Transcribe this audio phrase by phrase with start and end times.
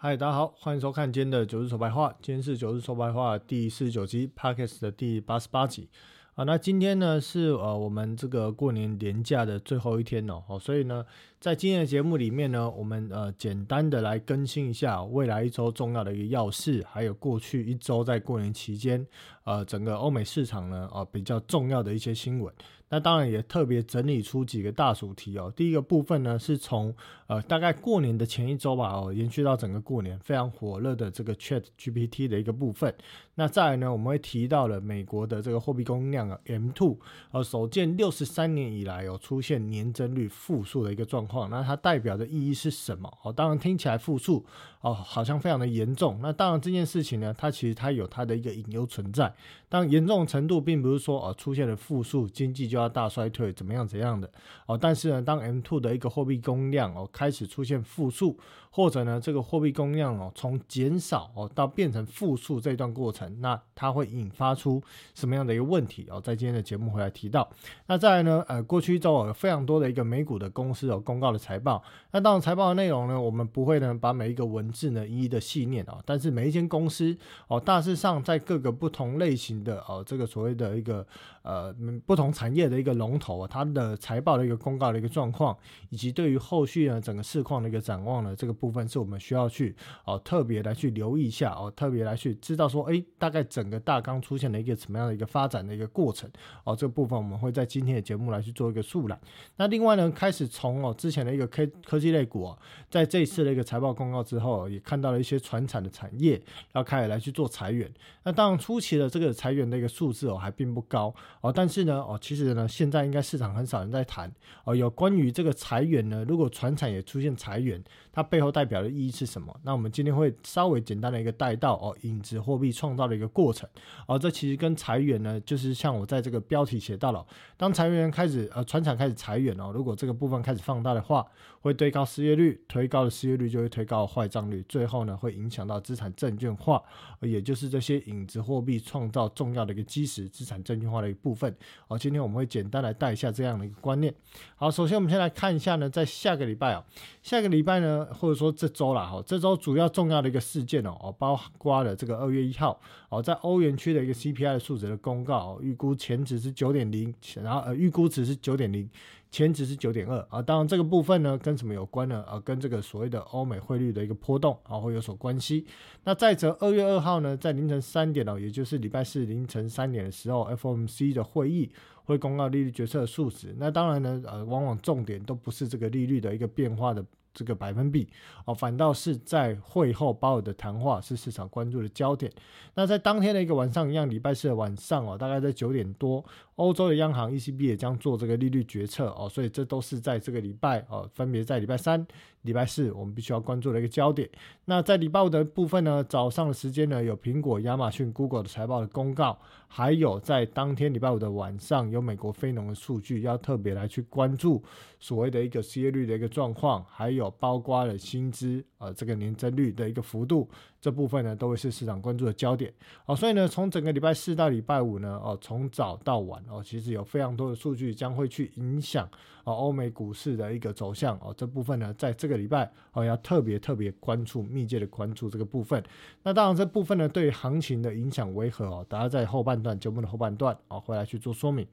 [0.00, 2.14] 嗨，大家好，欢迎收看今天的九日说白话。
[2.22, 5.88] 今天是九日说白话第四十九集，Pockets 的第八十八集
[6.36, 6.44] 啊。
[6.44, 11.04] 那今天呢是呃我们这个过年年假的最后一天哦，哦，所以呢。
[11.40, 19.06] 在今天的节目里面呢，我们呃简单的来更新一下未来一周重要的一个要事，还有过去一周在过年期间，
[19.44, 22.52] 呃整个欧美市场呢啊比较重要的一些新闻。
[22.90, 25.52] 那当然也特别整理出几个大主题哦。
[25.54, 26.92] 第一个部分呢是从
[27.26, 32.92] 呃大概过年的前一周吧哦，延续到整个过年非常火热的这个 Chat GPT 的一个部分。
[33.34, 36.98] 那再来呢，我们会提到了美国的这个货币供应量啊 M two，
[37.30, 41.27] 呃首见六十三年以来有出现年增率负数的一个状。
[41.50, 43.12] 那它代表的意义是什么？
[43.22, 44.44] 哦，当然听起来复数
[44.80, 46.18] 哦，好像非常的严重。
[46.22, 49.32] 那当然这件事情呢，它其实它有它的一个隐忧存在。
[49.68, 54.30] 当严重程度并不是说哦出现了负数，经济就要大衰退，怎么样怎样的
[54.66, 54.78] 哦。
[54.78, 58.38] 但是呢，当 M two 的一个货币供量哦开始出现负数。
[58.70, 64.80] 或者呢，这个货币供量哦，从减少哦到变成负数这段过程，那它会引发出
[65.14, 66.20] 什么样的一个问题哦？
[66.20, 67.48] 在今天的节目回来提到。
[67.86, 71.82] 那再来呢，呃，过去一周有非常多的一个美股的公司有公告的财报。
[72.12, 75.98] 那当然财报的内容呢，我们不会呢把每一个文字呢一的细念啊。
[76.04, 77.16] 但是每一间公司
[77.46, 81.06] 哦，大致上在各个不同类型的哦，这个所谓的一个
[81.42, 85.56] 呃不同产业的一个龙头啊，它的财报的一个公告的一个状况，
[85.88, 88.58] 以及对于后续呢整个市况的一个展望呢，这个。
[88.58, 89.72] 部分是我们需要去
[90.04, 96.28] 哦特别来去留意一下哦，特别来去知道说，哎，大概整个大纲出现了一个什么样的一个发展的一个过程
[96.64, 99.16] 哦，这个部分我们会在今天的节目来去做一个速览。
[99.58, 102.58] 那另外呢，开始从哦之前的一个科科技类股哦，
[102.90, 106.40] 在这一次的一个财报公告之后，也看到了一些船产的产业
[106.72, 107.92] 要开始来去做裁员。
[108.24, 114.32] 那当然初期的这个裁员的一个数字哦还并不高哦，但是呢哦，其实呢现在应该市场很少人在谈
[114.64, 119.54] 哦，有关于这个裁员呢，如果船产也出现裁员，它背后代表的意义是什么？
[119.62, 123.68] 那我们今天会稍微简单的一个带到哦，影子货币创造的一个过程
[124.06, 131.26] 哦，这其实跟裁员呢，就是像我在这个标题写到了，当裁员开始呃，船厂开始裁员哦，如果这个部分开始放大的话，
[131.60, 136.82] 会推高失业率，推高的失业率就会推高坏账率，最后呢会影响到资产证券化，
[137.20, 141.54] 也就是这些影子货币创造重要的一个基石，资产证券化的一部分
[141.86, 141.96] 好。
[141.98, 144.14] 今天我们会简单来带一下这样的一个观念。
[144.56, 146.84] 好，首先我们先来看一下呢，在下个礼拜啊，
[147.22, 158.88] 下个礼拜呢，或者说这周了哈，这周主要重要的一个事件哦，哦，包括了这个二月一号哦，在欧元区的一个 CPI 的数值的公告，预估前值是九点零，然后呃预估值是九点零。
[159.30, 162.22] 前值是九点二啊，当然这个部分呢跟什么有关呢？
[162.22, 165.66] 啊，跟这个所谓的欧美汇率的一个波动啊会有所关系。
[166.04, 171.70] 那再者，二月二号呢，在凌晨三点哦，也就是礼拜四凌晨三点的时候，FOMC 的会议
[172.04, 173.54] 会公告利率决策的数值。
[173.58, 177.04] 那当然呢，呃，往往重点都不是这个利率的一个变化的。
[177.38, 178.08] 这个百分比
[178.44, 182.32] 哦，反倒是在会后鲍尔的谈话是市场关注的焦点。
[182.74, 186.24] 那在当天的一个晚上一样，礼拜四的晚上哦，大概在九点多，
[186.56, 192.04] 欧洲的央行 ECB 也将做这个利率决策哦，所以这都是在这个礼拜哦，分别在礼拜三。
[192.42, 194.28] 礼拜四我们必须要关注的一个焦点。
[194.64, 199.38] 那在礼拜五的部分呢，早上的时间呢，有苹果、亚马逊、Google 的财报的公告，
[199.68, 204.62] 还有在当天礼拜五的晚上有美国非农的数据，要特别来去关注
[204.98, 210.48] 所谓的一个失业率的一个状况，还有包括了薪资呃这个年增率的一个幅度。
[210.80, 212.72] 这部分呢都会是市场关注的焦点
[213.06, 219.08] 哦，所以呢，从整个礼拜四到礼拜五呢，哦，从早到晚哦，其实有非常多的数据将会去影响
[219.42, 221.34] 哦欧美股市的一个走向哦。
[221.36, 225.82] 这部分呢，在这个礼拜哦，要特别特别关注、密切的关注这个部分。
[226.22, 228.86] 那当然，这部分呢，对行情的影响为何哦？
[228.88, 231.66] 大家在后半段节目的后半段哦，会来去做说明。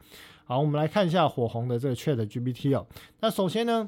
[0.46, 2.88] 好，我们来看一下火红的这个 Chat GPT 哦。
[3.20, 3.88] 那首先呢。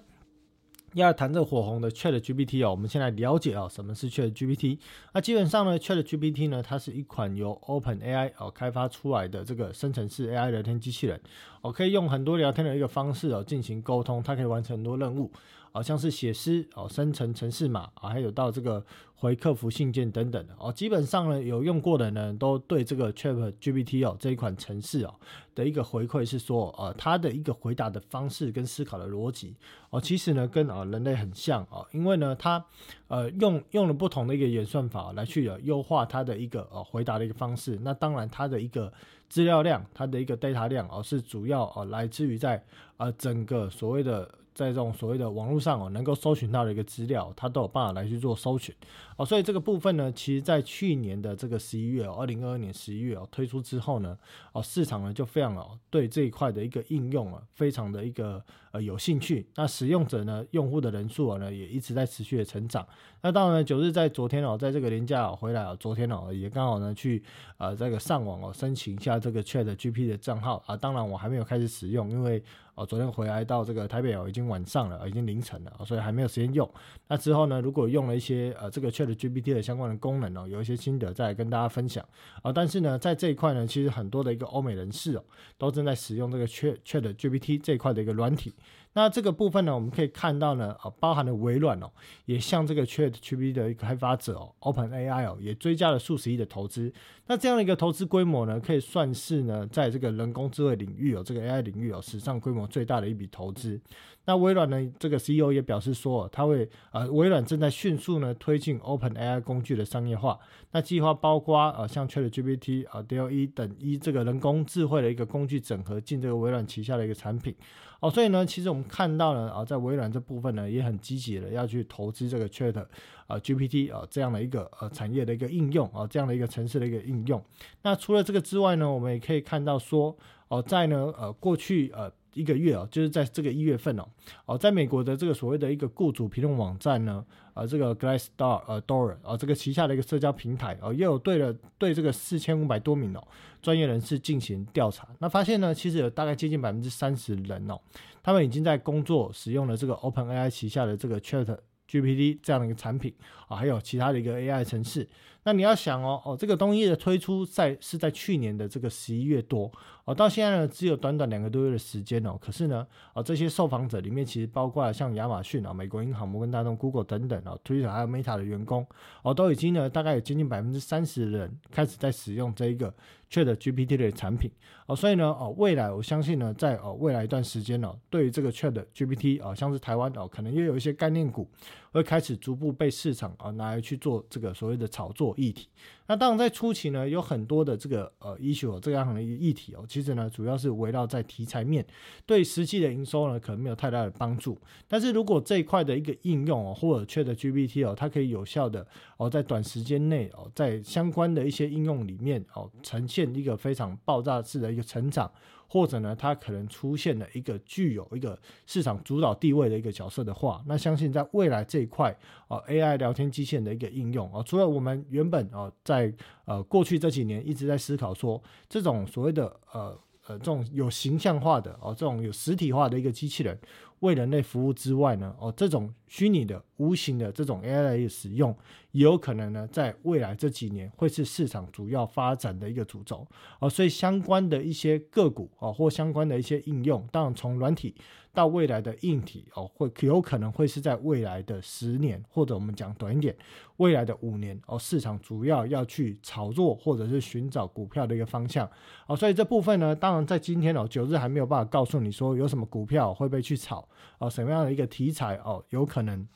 [1.04, 4.80] 要谈这火红的 Chat GPT 哦，我们先来了解啊，什么是 Chat GPT？
[5.14, 11.20] 那基本上呢，Chat GPT 呢，它是一款由 Open AI 哦开发出来的这个生成式 AI 聊天机器人，
[11.62, 15.32] 哦，可以用很多聊天的一个方式哦进行沟通，它可以完成很多任务。
[15.78, 18.84] 好像是写诗哦，生成程式码啊，还有到这个
[19.14, 20.74] 回客服信件等等的哦。
[20.74, 25.14] 基本上呢，有用过的呢，都对这个 Chat GPT 哦这一款程式哦
[25.54, 29.56] 的一个回馈是说，呃，它的一个回答的方式跟思考的逻辑
[29.92, 32.66] 哦，其实呢跟啊人类很像哦，因为呢它
[33.08, 37.78] 呃用用了不同的一个演算法来去优化它的一个呃回答的一个方式。
[37.84, 38.92] 那当然它的一个
[39.30, 42.66] 资料量，它的一个 data 量哦是主要哦来自于在
[42.98, 44.28] 呃整个所谓的。
[44.58, 48.74] 在这种所谓的网络上哦，能够搜寻到的一个资料，它都有办法来去做搜寻
[49.16, 49.24] 哦。
[49.24, 54.18] 所以这个部分呢，其实在去年的这个十一月，二零二二年十一月哦推出之后呢，
[54.54, 59.46] 哦市场呢就非常哦对这一块的一个应用啊，非常的一个呃有兴趣。
[59.56, 62.84] 那使用者呢，用户的人数啊呢也一直在持续的成长。
[63.22, 67.22] 那当然，九日在昨天哦，在这个年假回来哦，昨天哦也刚好呢去
[67.58, 70.76] 呃这个上网哦申请一下这个 Chat GP 的账号啊。
[70.76, 72.42] 当然我还没有开始使用，因为。
[72.78, 76.70] 哦，昨天回来到这个台北哦，已经晚上了，已经凌晨了，所以还没有时间用。
[77.08, 82.06] 那之后呢，如果用了一些呃这个 Chat GPT 的相关的功能哦，有一些心得再来跟大家分享
[82.44, 82.54] 啊。
[82.54, 85.24] 但是呢，在这一块呢，其实很多的一个欧美人士哦，
[85.58, 88.54] 都正在使用这个 Chat Chat GPT 这一块的一个软体。
[88.98, 91.92] 那这个部分呢，我们可以看到呢，呃，包含了微软哦，
[92.26, 96.92] 也向这个 Chat GPT 的一个开发者哦，Open AI 哦，也追加了数十亿的投资。
[97.28, 103.80] 那这样的一个投资规模呢，可以算是呢，在这个人工智慧领域哦，这个 AI 领域哦，史上规模最大的一笔投资。
[104.26, 110.40] 那微软呢，这个 CEO 也表示说，他会呃，微软正在迅速呢推进 Open AI 工具的商业化。
[110.72, 117.56] 那计划包括呃，像 Chat GPT 啊、DALL-E 等一这个人工智慧的一个工具整合进这个微软旗下的一个产品。
[118.00, 122.86] 哦，所以呢，其实我们看到呢，啊，在微软这部分呢，也很积极的要去投资这个 Chat
[123.26, 127.44] 啊 GPT 啊这样的一个呃产业的一个应用啊，这样的一个城市的一个应用。
[127.82, 130.16] 那除了这个之外呢，我们也可以看到说，
[130.48, 134.08] 哦，在呢呃过去呃一个月哦，就是在这个一月份哦，
[134.46, 143.28] 哦，在美国的这个所谓的一个雇主评论网站呢，啊，这个 Glassdoor 呃 Door 啊这个旗下的一个社交平台哦，又有对了对这个四千五百多名哦。
[143.60, 147.78] 专业人士进行调查，那发现呢，其实有大概接近百分之三十人哦，
[148.24, 151.58] 他们已经在工作使用了这个 OpenAI 旗下的这个 Chat
[151.90, 153.14] GPT 这样的一个产品
[153.48, 155.08] 啊，还有其他的一个 AI 城市。
[155.44, 159.72] 那你要想哦，哦，这个东西的推出在是在去年的这个十一月多。
[160.04, 162.38] 哦，到现在呢，只有短短两个多月的时间哦。
[162.40, 168.86] 可是呢，哦，这些受访者里面其实包括了像亚马逊啊、美国银行、摩根大通、Google 等等哦，Twitter 还有 Meta 的员工
[169.22, 172.94] 哦，都已经呢，大概有接近百分之三十的人开始在使用这一个
[173.30, 174.52] Chat GPT 的产品
[174.86, 174.96] 哦。
[174.96, 181.50] 所以呢，哦，未来我相信呢，在哦未来一段时间呢，对于这个 Chat GPT 啊，像是台湾哦，可能又有一些概念股
[181.92, 185.68] 会开始逐步被市场啊拿来去做这个所谓的炒作议题。
[186.10, 191.86] 那当然，在初期呢，有很多的这个呃 issue 这样的一议题哦，其实呢，主要是围绕在题材面，
[192.26, 194.58] 对实际的营收呢，可能没有太大的帮助。
[194.88, 198.88] 但是如果这一块的一个应用哦，或者 Chat GPT 哦，它可以有效的
[199.18, 205.30] 哦，在短时间内哦，在相关的一些应用里面哦，呈现一个非常爆炸式的一个成长。
[205.68, 212.18] 或者呢，它可能出现了一个具有一个市场主导地位的一个角色的话，那相信在未来这一块
[212.48, 216.14] 啊，AI 聊天机器人的一个应用啊，除了我们原本啊，在
[216.46, 219.98] 呃过去这几年一直在思考说，这种所谓的呃
[220.28, 223.60] 呃这种有形象化的哦，这种有实体化的一个机器人。
[224.02, 228.56] 为人类服务之外呢，哦，这种虚拟的、无形的这种 AI 的使用，
[228.92, 233.28] 也有可能呢，在未来这几年会是市场主要发展的一个主轴
[233.60, 237.96] 哦，所以相关的一些个股哦，或相关的一些应用，当然从软体
[238.34, 243.36] 到未来的硬体哦，会有可能会是在未来的十年，或者我们讲短一点，
[243.78, 248.70] 未来的五年哦，市场主要要去炒作或者是寻找股票的一个方向
[249.08, 253.88] 哦，所以这部分呢，当然在今天哦，九日还没有办法告诉你说有什么股票会被去炒。
[254.20, 256.28] 哦，什么样的一个题材哦，有可能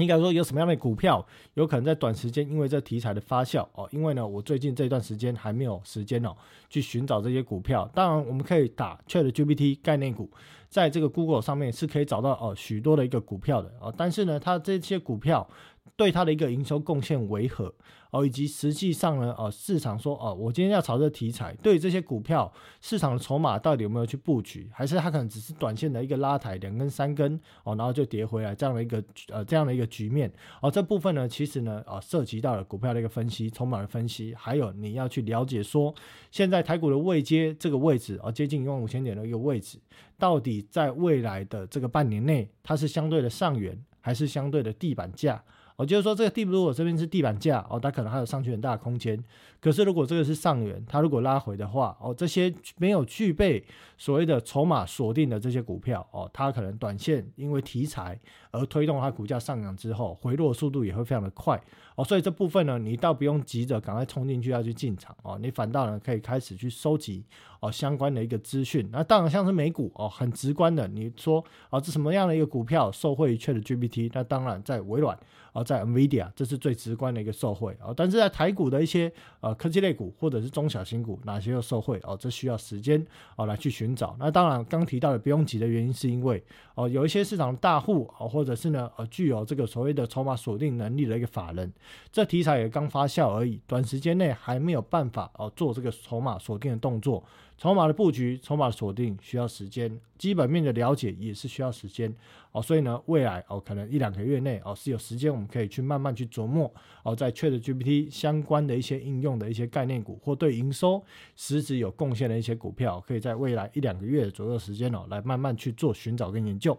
[0.00, 1.24] 你敢说有什么样的股票，
[1.54, 6.34] 有可能在短时间因为这题材的发酵哦，因为呢，我最近这段时间还没有时间哦，
[6.70, 7.88] 去寻找这些股票。
[7.94, 10.30] 当然，我们可以打 Chat GPT 概念股，
[10.68, 15.46] 在这个 Google 上面是可以找到哦许多的一个股票的哦，但是呢，它这些股票
[15.96, 17.74] 对它的一个营收贡献为何？
[18.10, 30.28] 哦，以及实际上呢，哦，市场说，哦，我今天要炒这个题材，对于这些股票市场的筹码到底有没有去布局，还是它可能只是短线的一个拉抬，两根三根，哦，然后就跌回来这样的一个呃这样的一个局面，
[30.60, 35.94] 哦，这部分呢，其实呢，啊，涉及到了股票的一个分析，筹码的分析，还有你要去了解说，
[36.32, 39.78] 现在台股的位阶这个位置，哦，接近一万五千点的一个位置，
[40.18, 45.40] 到底在未来的这个半年内，它是相对的上缘，还是相对的地板价？
[45.80, 49.18] 我就是说，这个地如果这边是地板价哦，它可能还有上去很大的空间。
[49.62, 53.64] 可是如果这个是上缘，它如果拉回的话哦，这些没有具备
[53.96, 58.18] 所谓的筹码锁定的这些股票哦，它可能短线因为题材
[58.50, 61.58] 而推动它股价上扬之后，回落速度也会非常的快
[61.96, 62.04] 哦。
[62.04, 67.24] 所以这部分呢，你倒不用急着赶快冲进去要去进场哦，你反倒呢可以开始去收集
[67.60, 68.86] 哦相关的一个资讯。
[68.92, 74.10] 那当然像是美股哦，很直观的，你说哦这什么样的一个股票受惠于 Chat GPT？
[74.12, 75.18] 那当然在微软
[75.52, 75.64] 啊。
[75.64, 82.16] 在 NVIDIA 这是最直观的一个受惠哦，但是在台股的一些呃科技类股或者是中小型股，哪些又受惠哦？
[82.18, 83.04] 这需要时间
[83.36, 84.16] 哦来去寻找。
[84.18, 86.42] 那当然刚提到的不用急的原因，是因为
[86.74, 91.72] 哦有一些市场大户哦，或者是呢呃具有这个所谓的筹码锁定能力的一个法人，
[92.10, 97.24] 这题材也刚发酵而已，短时间内还没有办法哦做这个筹码锁定的动作。
[97.60, 102.10] 筹码的布局、筹码的锁定需要时间，基本面的了解也是需要时间
[102.52, 102.62] 哦。
[102.62, 111.04] 所以呢，未来哦，可能一两个月内哦，是有时间我们可以去慢慢去琢磨哦，在 Chat GPT 相关的一些应用的一些概念股，或对营收
[111.36, 116.74] 实质有贡献的一些股票，可以在未来一两个月左右时间哦，来慢慢去做寻找跟研究。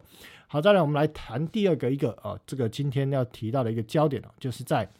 [0.47, 4.91] 好，再来我们来谈第二个一个呃，这个今天要提到的一个焦点哦，就是在。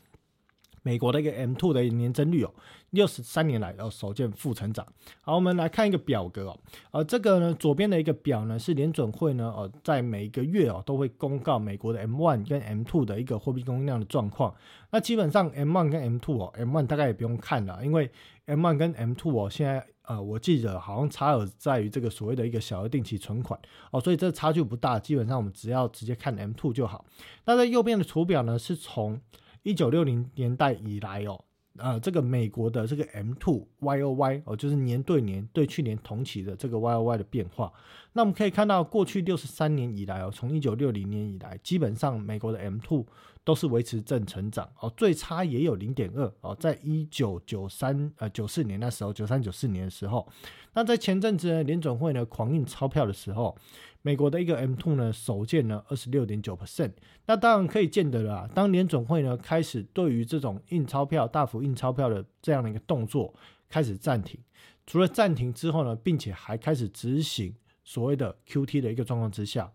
[0.83, 2.53] 美国的一个 M two 的年增率哦，
[2.89, 4.85] 六十三年来哦首见负成长。
[5.21, 6.59] 好，我们来看一个表格哦，
[6.91, 14.55] 呃，这个呢左边的一个表呢是联准会呢哦在每一个月哦都会公告美国的 M one 跟 M two 的一个货币供应量的状况。
[14.89, 18.09] 那基本上 M one 跟 M two 哦，M one 大概也不用看了，因为
[18.45, 23.57] M one 跟 M two 哦现在呃我记得好像差额在于这个所谓的一个小额定期存款
[23.91, 27.05] 哦，所以这差距不大，基本上我们只要直接看 M two 就好。
[27.45, 29.21] 那在右边的图表呢是从
[29.63, 31.44] 一九六零年代以来哦，
[31.77, 37.72] 呃，这个美国的这个 M two Y O Y 哦，就是年对年对去年同期的这个 Y O Y 的变化。
[38.13, 43.06] 那我们可以看到，过去六十三年以来哦，从一九六零年以来，基本上美国的 M two
[43.44, 50.27] 都是维持正成长哦，最差也有零点二哦，在一九九三呃九四年那时候，九三九四年的时候，
[50.74, 53.56] 那在前阵子呢，联准会呢狂印钞票的时候。
[54.01, 56.91] 美国的一个 M two 呢，首见呢二十六点九 percent，
[57.27, 58.48] 那当然可以见得了。
[58.53, 63.34] 当年总会呢开始对于这种印钞票、大幅印钞票的这样的一个动作
[63.70, 64.39] 开始暂停，
[64.88, 69.72] 除了暂停之后呢，并且还开始执行所谓的 Q T 的一个状况之下。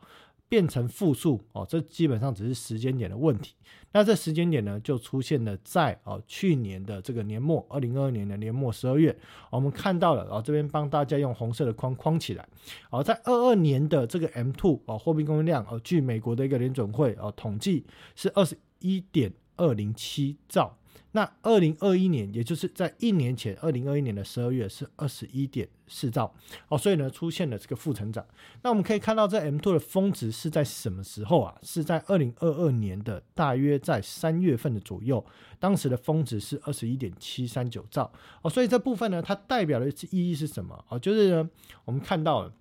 [0.48, 3.54] 变成负数哦，这基本上只是时间点的问题。
[3.92, 9.16] 那这时间点呢，就出现了在哦去年的这个年末，二零二二年的年末十二月，
[9.50, 12.46] 我们看到了哦这边帮大家用红色的框框起来。
[12.90, 20.76] 哦，在二二年的这个 M two 哦货币供应量哦，据美国的一个联准会哦统计是二十一点二零七兆。
[21.16, 26.30] 那二零二一年，也就是在一年前，二零二一年的十二月是二十一点四兆
[26.68, 28.22] 哦，所以呢出现了这个负成长。
[28.60, 31.56] 那我们可以看到，这 M two 的峰值是在什么时候啊？
[31.62, 35.24] 是在二零二二年的大约在三月份的左右，
[35.58, 40.98] 当时的峰值是二十一点七三九兆哦，所以这部分呢，它代表的意义是什么哦？
[40.98, 41.48] 就是呢，
[41.86, 42.52] 我们看到了，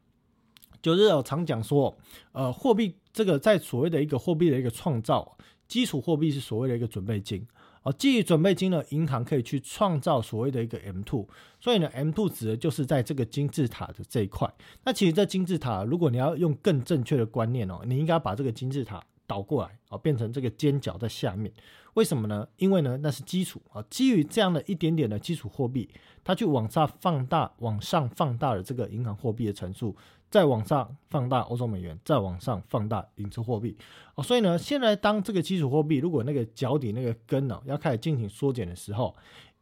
[0.81, 1.93] 就是我常讲说，
[2.31, 7.45] 呃，货币这个在所谓的一个货币的一个创造，基础货币是所谓的一个准备金。
[7.85, 11.27] 哦，基于准备金呢，银行可以去创造所谓的一个 M two，
[11.59, 14.51] 所以呢，M two 指的就是在这个金字塔的这一块。
[14.83, 21.53] 那其实这金字塔，如果你要用更正确的观念哦，你应该把这个金字塔倒过来哦，变成这个尖角在下面。
[21.93, 22.45] 为什么呢？
[22.57, 25.87] 因为呢，那是基础啊，基于这样的一点点的基础货币，
[26.23, 29.95] 它去往上放大，往上放大了这个银行货币的乘数。
[30.35, 33.77] 再往上放大欧洲美元，再往上放大影子货币
[34.15, 39.15] 哦，所以呢，现在当这个基础货币如果那个脚底那个根呢要开始进行缩减的时候。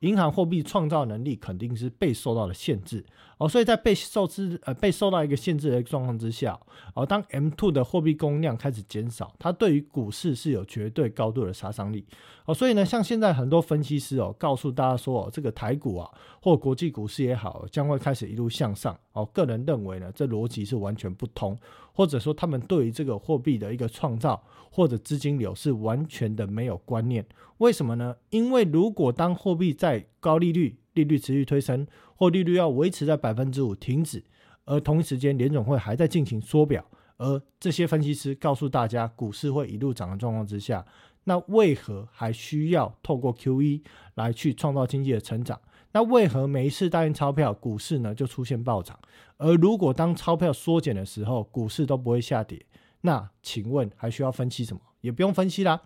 [0.03, 3.03] 银行货币创造能力肯定是被受到了限制。
[3.37, 6.57] 哦，所以在被受制呃被受到一个限制的状况之下
[6.93, 12.05] 哦，当 M two 的货币供量开始减少，它对于股市是有绝对高度的杀伤力。
[12.45, 16.09] 哦，所以呢，像现在很多分析师哦告诉大家说哦，这个台股啊
[16.41, 18.97] 或国际股市也好，将会开始一路向上。
[19.13, 21.57] 哦，个人认为呢，这逻辑是完全不通，
[21.93, 27.25] 或者说他们对于这个货币的一个创造或者资金流是完全的没有观念。
[27.63, 28.17] 为什么呢？
[28.29, 34.21] 因为如果当货币在高利率、利率持续推升，或利率要维持在百分之五停止，
[34.65, 40.85] 而同一时间联总会还在进行缩表，而这些分析师告诉大家股市会一路涨的状况之下，
[41.23, 43.81] 那为何还需要透过 QE
[44.15, 45.57] 来去创造经济的成长？
[45.93, 48.99] 那为何每一次大印钞票，股市呢就出现暴涨？
[49.37, 52.65] 而如果当钞票缩减的时候，股市都不会下跌？
[52.99, 54.81] 那请问还需要分析什么？
[54.99, 55.81] 也不用分析啦。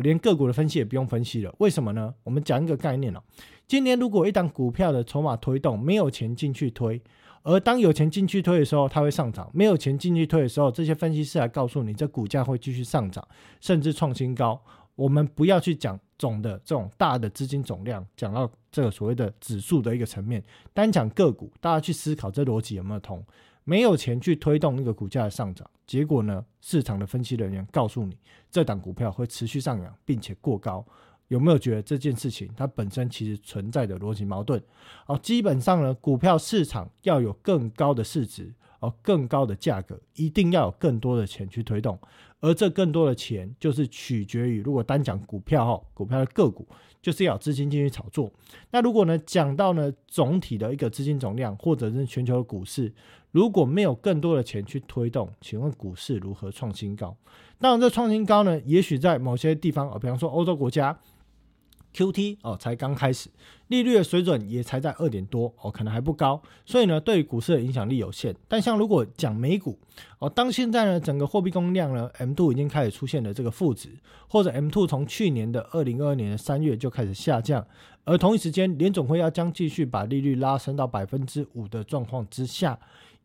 [0.00, 2.14] 连个股的分析也不用分析了，为什么呢？
[2.24, 3.22] 我们讲一个概念哦。
[3.66, 7.00] 今年如果一档股票的筹码推动没有钱进去推，
[7.42, 13.26] 而当有钱进去推的时候，它会上涨；没有钱进去推的时候，这些分析师来告诉你，这股价会继续上涨，
[13.60, 14.60] 甚至创新高。
[14.94, 20.42] 我们不要去讲总的这种大的资金总量，讲到这个所谓的指数的一个层面，
[20.74, 23.24] 单讲个股，大家去思考这逻辑有没有通？
[23.68, 26.42] 没有钱去推动那个股价的上涨，结果呢？
[26.62, 28.16] 市场的分析人员告诉你，
[28.50, 30.82] 这档股票会持续上扬，并且过高。
[31.26, 34.58] 有没有觉得这件事情它本身其实存在的逻辑矛盾？
[35.04, 41.98] 哦，基本上呢，股票市场要有更高的市值哦更高的价格，一定要有更多的钱去推动，
[42.40, 46.66] 而这更多的钱就是取决于，如果单讲股票哈，股票的个股
[47.02, 48.32] 就是要资金进去炒作。
[48.70, 52.90] 那如果呢讲到呢总体的一个资金总量，或者是全球的股市，
[53.30, 57.16] 如果没有更多的钱去推动，请问股市如何创新高？
[57.58, 60.98] 当然，这创新高呢，也许在某些地方，比方说欧洲国家。
[61.90, 63.30] Q T 哦，才刚开始，
[63.68, 68.32] 利率的水准也才在二点多哦，可能还不高，所以呢，对股市的影响力有限。
[68.46, 69.76] 但像如果讲美股
[70.18, 73.88] 哦，当现在呢，整个货币供应量呢，M two 已经开始出现了这个负值，
[74.28, 77.66] 或者 M two 从去年的二零二二年的三月就开始下降，
[78.04, 82.78] 而同一时间，联总会要将继续把利率拉升到百分之五的状况之下，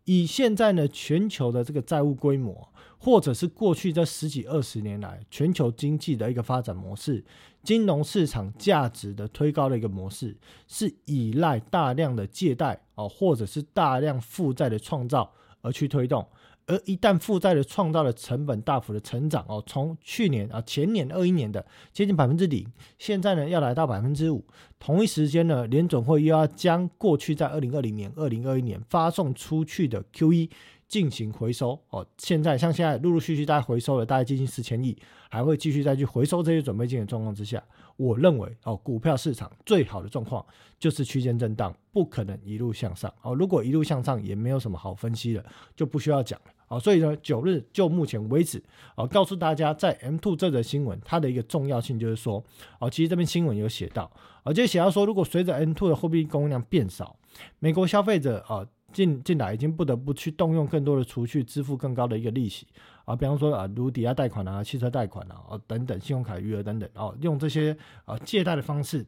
[0.06, 2.70] 以现在呢全球的这个债务规模。
[2.98, 7.22] 或者是过去这十几二十年来全球经济的一个发展模式，
[7.62, 10.38] 金融市场价值的推高的一个模式，
[10.70, 15.30] 是依赖大量的借贷哦，或者是大量负债的创造
[15.60, 16.26] 而去推动。
[16.68, 22.66] 而一旦负债的创造的成本大幅的成长哦，从去年啊前年二一年的接近百分之零，
[22.98, 24.46] 现在呢要来到百分之五，
[24.80, 30.50] 同一时间呢联总会又要将过去在二零二零年、二零二一年发送出去的 Q E。
[30.86, 34.96] 进行回收哦，现在像现在陆陆续续在回收了，大概接近四千亿，
[35.28, 37.64] 还会继续再去回收这些准备金的状况之下，
[37.98, 40.46] 我认为哦，股票市场最好的状况
[40.78, 43.34] 就是区间震荡，不可能一路向上哦。
[43.34, 45.44] 如果一路向上，也没有什么好分析了，
[45.76, 46.80] 就不需要讲了哦。
[46.80, 48.64] 所以呢，九日就目前为止
[48.96, 52.44] 哦，告诉大家在 M two 这则新闻它的一个重要性就是说
[52.80, 54.12] 哦，其实这篇新闻有写到，
[54.44, 57.16] 而且写到说，如果随着 M two 的货币供应量变少，
[57.60, 58.66] 美国消费者啊。
[58.94, 62.68] 进进来已经不得不去动用更多的储蓄支付更高的一个利息
[63.06, 69.04] 啊，比方说啊，如抵押贷款啊、汽车贷款啊、哦等等，信用卡余额等等哦，用这些啊借贷的方式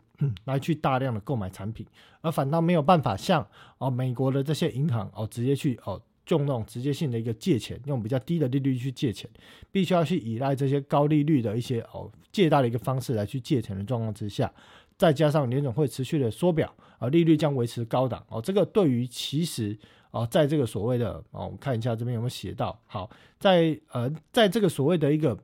[0.46, 1.86] 来去大量的购买产品，
[2.22, 3.48] 而反倒没有办法像
[3.78, 9.30] 哦美国的这些银行哦直接去哦用那种直接性的一个借钱，用比较低的利率去借钱，
[9.72, 14.52] 必须要去依赖这些高利率的一些哦借贷的一个方式来去借钱的状况之下。
[14.98, 18.42] 再加上联总会持续的缩表啊，利率将维持高档哦。
[18.42, 19.78] 这个对于其实
[20.12, 22.80] 啊，在这个所谓的哦，我们看一下这边有没有写到。
[22.86, 25.38] 好，在呃，在这个所谓的一个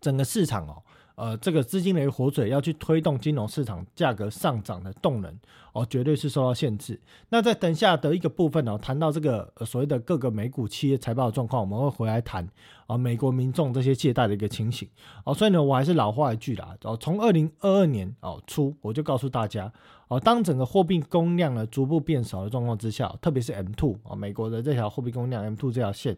[0.00, 0.82] 整个市场哦。
[1.16, 5.34] 呃，这个资金的一个活水要去推动金融市场价格上涨的动能
[5.72, 7.00] 哦，绝对是受到限制。
[7.30, 12.46] 那在等下的一个部分呢，谈到这个所谓的各个美股企业财报的状况，我们会回来谈
[12.86, 14.86] 啊，美国民众这些借贷的一个情形
[15.24, 15.32] 哦。
[15.32, 19.72] 所以呢，我还是老话一句啦，哦，从二零二二年哦初，我就告诉大家
[20.08, 26.14] 哦，当整个货币供量呢逐步变少的状况之下，特别是 M two 啊，美国的这条货币供量 M two 这条线。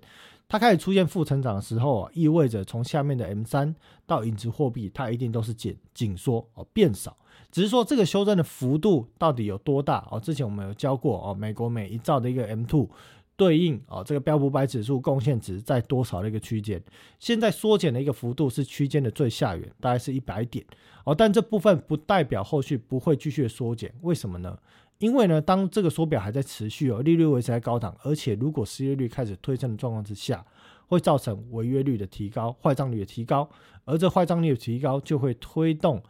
[0.48, 3.74] 它开始出现负成长的时候啊，意味着从下面的 M 三
[4.06, 7.14] 到影子货币，它一定都是减紧缩哦，变少。
[7.52, 10.18] 只是说这个修正的幅度到底有多大哦？
[10.18, 12.88] 之前我们有教过哦，美国每一兆的一个 M two
[13.36, 16.82] 对应哦，这个标普百指数贡献值在多少的一个区间？
[17.18, 20.64] 现在缩减的一个幅度是区间的最下缘，大概是一百点
[21.04, 21.14] 哦。
[21.14, 24.58] 但这部分不代表后续不会继续缩减，为什么呢？
[24.98, 30.44] 因为呢，当这个缩表还在持续哦，利率维持在高档，而且如果失业率开始推升的状况之下，
[30.86, 33.48] 会造成违约率的提高、坏账率的提高，
[33.84, 36.02] 而这坏账率的提高就会推动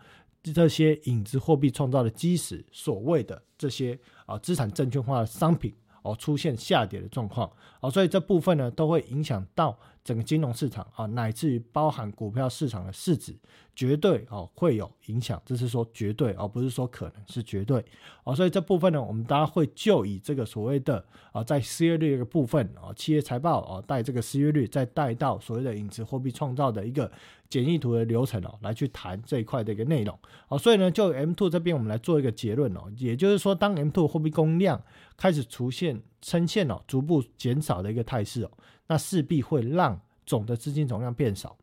[0.42, 9.78] 这些影子货币创造的基石，所谓的这些啊资产证券化的商品哦出现下跌的状况哦，所以这部分呢都会影响到。
[10.04, 13.36] 整个金融市场啊，乃至于包含股票市场的市值，
[13.78, 15.40] 绝对哦会有影响。
[15.46, 17.84] 这是说绝对，而不是说可能是绝对
[18.24, 18.34] 哦。
[18.34, 27.08] 所以这部分呢，我们大家会就以这个所谓的啊，在失业率一个部分啊，企业财报啊带这个失业率，再带到所谓的影子货币创造的一个
[27.48, 30.58] 简易图的流程哦，来去谈这一块的一个内容哦。
[30.58, 34.82] 所以呢，就 M two 这边我们来做一个结论哦，也就是说，当 M two 货币供应量
[35.16, 38.50] 开始出现呈现哦逐步减少的一个态势哦。
[38.88, 41.56] 那势必会让总的资金总量变少，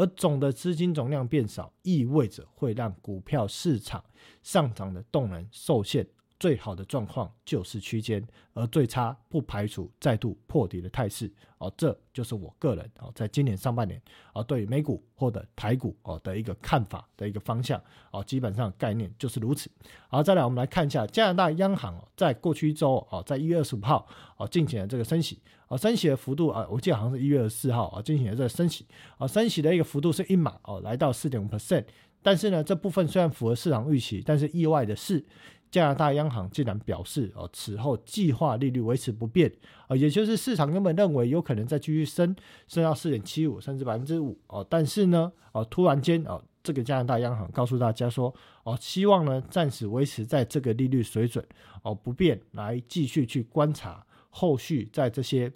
[0.00, 4.02] 而总的资金总量变少，意味着会让股票市场
[4.42, 6.06] 上涨的动能受限。
[6.38, 11.30] 最好的状况就是区间，而最差不排除再度破底的态势。
[11.58, 14.00] 哦，这就是我个人哦，在今年上半年
[14.32, 17.78] 哦，对美股或者台股哦的一个看法的一个方向
[18.10, 19.70] 哦，基本上概念就是如此。
[20.08, 24.08] 好，再来我们来看一下加拿大央行，在过去一周哦，在一月二十五号
[24.38, 28.84] 哦进行了这个升息哦，升息的幅度啊，我记得好像是一月二十四号啊进行了这个升息
[29.16, 31.84] 啊，升息的一个幅度是一码哦，来到四点五 percent。
[32.22, 35.24] 但是呢，这部分虽然符合市场预期，但是意外的是。
[35.70, 39.48] 加拿大央行竟然表示，哦，此后计划利率维持不变，
[39.86, 42.34] 啊，也就是市场根本认为有可能再继续升，
[42.66, 51.46] 升到四点七五甚至百分之五，哦，但是呢，哦，突然间，哦，这个加拿大央行告诉大家说，哦，希望呢暂时维持在这个利率水准，
[51.82, 55.52] 哦，不变，来继续去观察后续在这些。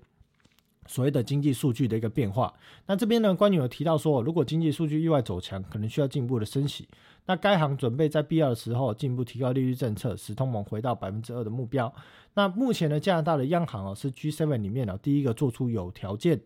[0.86, 2.52] 所谓的经济数据的一个变化，
[2.84, 6.86] 那这边呢，官员有提到说，如果经济数据意外走强，可能需要进一步的升息。
[7.24, 11.90] 那该行准备在必要的时候进一步提高利率政策，使通膨回到百分之二的目标。
[12.34, 16.38] 那目前呢，加拿大的央行哦是 G7 里面哦第一个做出有条件。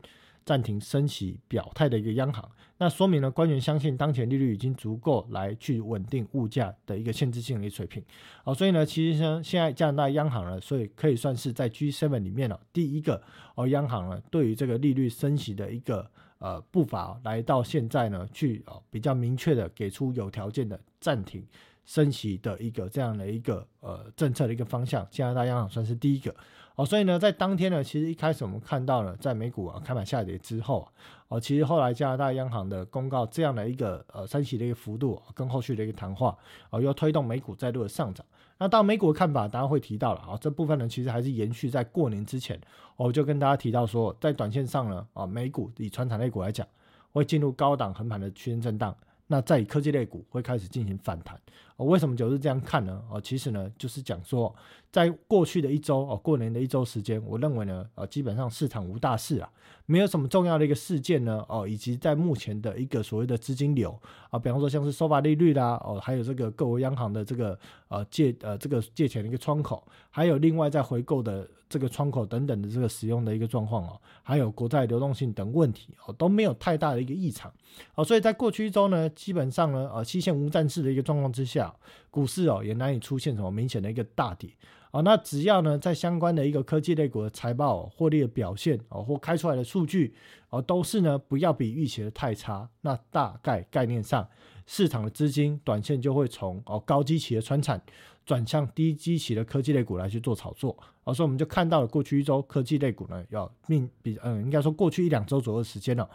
[0.44, 2.48] 暂停升息表态的一个央行，
[2.80, 8.02] 那说明呢官员相信当前利率已经足够来去稳定物价的一个限制性的水平。
[8.44, 13.20] 好，所以呢，其实呢，现在加拿大央行呢，所以可以算是在 G7 里面呢第一个
[13.56, 21.44] 哦央行呢对于这个利率升息的一个呃步伐来到现在呢去哦比较明确的给出有条件的暂停
[21.84, 26.34] 升息的一个这样的一个呃政策的一个方向，加拿大央行算是第一个。
[26.78, 30.86] 哦，所以呢，在当天呢，其实一开始我们看到了，在美股啊开盘下跌之后啊，
[31.26, 36.38] 哦，其实后来加拿大央行的公告这样的一个呃升息的一个幅度，跟后续的一个谈话，
[36.70, 38.24] 哦，又推动美股再度的上涨。
[38.58, 42.56] 那到美股的看法，大家会提到了啊，这部分呢，其实还是延续在过年之前，
[42.94, 46.64] 我就跟大家提到说，在短线上呢，啊，美股以传产类股来讲，
[47.10, 48.94] 会进入高档横盘的区间震荡。
[49.30, 51.38] 那在科技类股会开始进行反弹，
[51.78, 53.00] 哦，为什么就是这样看呢？
[53.08, 54.52] 哦，其实呢，就是讲说，
[54.90, 59.48] 在过去的一周哦，过年的一周时间，我认为呢，呃，基本上市场无大事啊，
[59.86, 63.96] 没有什么重要的一个事件呢，哦，以及在目前的一个所谓的资金流
[64.30, 71.48] 啊，比方说像是收发利率啦，哦，还有这个各国央行的这个呃借呃这个借钱的一个窗口，还有另外在回购的。
[71.70, 77.52] 这个窗口等等的这个使用的一个状况哦，还有国债流动性等问题哦，都没有太大的一个异常
[77.94, 81.67] 哦，所以在过去一周呢，基本上呢，呃，期限无战事的一个状况之下，
[82.10, 84.50] 股市哦也难以出现什么明显的一个大跌
[84.90, 85.02] 哦。
[85.02, 90.14] 那只要呢，在相关的一个科技类股的财报获利的表现哦，或开出来的数据
[90.50, 94.28] 哦，都是呢不要比预期的太差，那大概概念上，
[94.66, 97.82] 市场的资金短线就会从哦高基期的穿产。
[98.26, 100.76] 转向低基期的科技类股来去做炒作，
[101.06, 106.06] 所以我们就看到了过去一周科技类股呢要命比嗯，应该说过去一两周左右的时间了。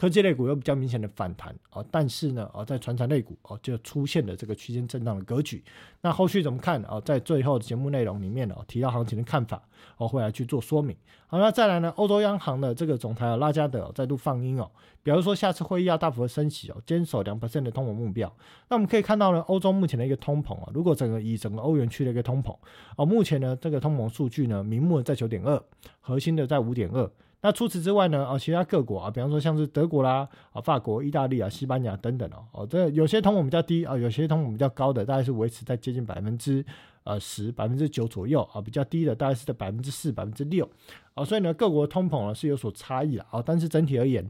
[0.00, 5.62] 科技类股有比较明显的反弹啊，但是呢，啊，在传产类股哦，就出现了这个区间震荡的格局。
[6.00, 6.98] 那后续怎么看啊？
[7.02, 9.62] 在最后节目内容里面呢，提到行情的看法，
[9.98, 10.96] 我会来去做说明。
[11.26, 14.70] 好，那再来呢，欧洲央行的这个总裁拉加德再度放音哦，
[15.02, 18.34] 比如说下次会议要大幅的升息哦，坚守两 percent 的通膨目标。
[18.70, 22.56] 那我们可以看到呢，欧洲目前的一个通膨啊，如果整个以整个欧元区的一个通膨
[22.96, 25.62] 哦，目前呢这个通膨数据呢，明目在九点二，
[26.00, 27.10] 核心的在五点二。
[27.42, 28.26] 那除此之外呢？
[28.26, 36.62] 啊，其他各国啊，比方说像是德国啦、啊法国、意大利啊、西班牙等等哦，哦，这有些通膨比较低啊，有些通膨比较高的，大概是维持在接近百分之
[37.04, 40.68] 呃十、百分之九左右啊，比较低的大概是在百分之四、百分之六
[41.14, 44.22] 啊，所以呢，各国通膨呢是有所差异的啊，但是整体而言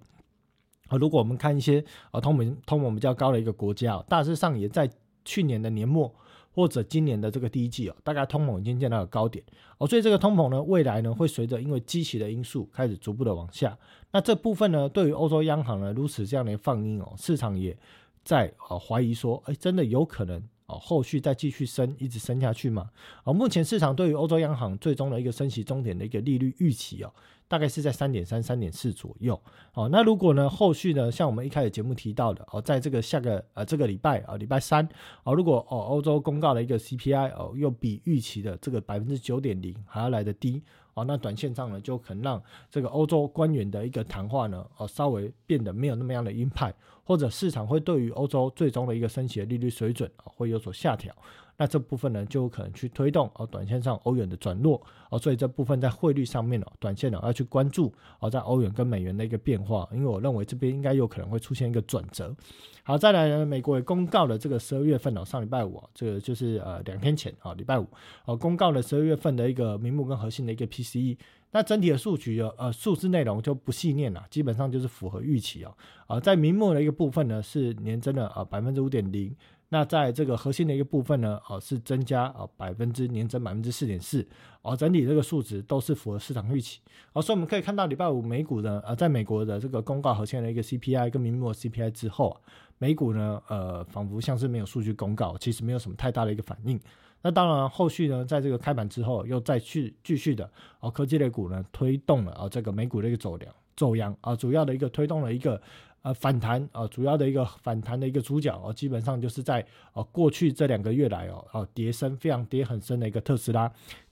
[0.89, 4.89] 啊，如果我们看一些啊通膨通膨比较高的一个国家，大致上也在
[5.25, 6.15] 去年的年末。
[6.53, 9.45] 或者今年的这个第一季哦，大概通膨已经见到了高点
[9.79, 13.77] 哦，所以这个通膨呢，未来呢会随着因为积极的因素开始逐步的往下。
[14.13, 17.77] 那这部分呢，对于欧洲央行呢如此这样的放音哦，市场也
[18.25, 22.91] 在呃怀疑说，哎，真的有可能哦，后续再继续升，一直升下去嘛？
[23.25, 27.13] 哦，目前市场对于欧洲央行最终的一个升息终点的一个利率预期哦。
[27.49, 29.35] 大概是在三点三、三点四左右。
[29.75, 34.89] 哦，那如果呢，后续呢，像我们一开始节目提到的，哦，在这个下个呃这个礼拜啊，礼拜三，
[35.25, 40.63] 哦，如果哦欧洲公告的一个 CPI 哦，又比预期的这个百分之九点零还要来的低，
[40.95, 46.75] 啊，那短线上呢，就可能让这个欧洲官员的一个谈话呢，哦，稍微变得没有那么样的鹰派，
[47.05, 51.15] 或者市场会对于欧洲最终的一个升息的利率水准啊，会有所下调。
[51.61, 62.35] 那这部分呢，就有可能去推动哦，短线上欧元的转弱哦，所以这部分在汇率上面哦，短线呢要去关注哦，在欧元跟美元的一个变化，因为我认为这边应该有可能会出现一个转折。
[62.83, 67.87] 好，再来呢，美国也公告了这个十二月份哦，上礼拜五，这个就是呃两天前啊，礼拜五
[68.25, 71.19] 哦，公告了十二月份的一个名目跟核心的一个 PCE，
[71.51, 79.37] 那整体的数据哦，呃数字内容就不细念了，基本上就是符合预期哦，啊，在明目的一个部分呢是年增了啊百分之五点零。
[79.73, 84.27] 那在这个核心的一个部分呢，哦是增加啊百分之年增百分之四点四，
[84.63, 86.81] 哦整体这个数值都是符合市场预期，
[87.13, 92.37] 哦所以我们可以看到礼拜五美股呢，呃在美国的这个公告核心的一个 CPI 跟明末 CPI 之后，
[92.79, 96.79] 美股呢呃仿佛像是没有数据公告，其实没有什么太大的一个反应。
[97.23, 105.63] 那当然后续呢，在这个开盘之后又再去继续的哦科技类股呢推动了啊这个美股的一个走量走阳啊主要的一个推动了一个。
[106.03, 113.71] 呃，反弹啊，主要的一个反弹的一个主角哦，基本上就是在呃过去这两个月来哦，哦跌升非常跌很深的一个特斯拉。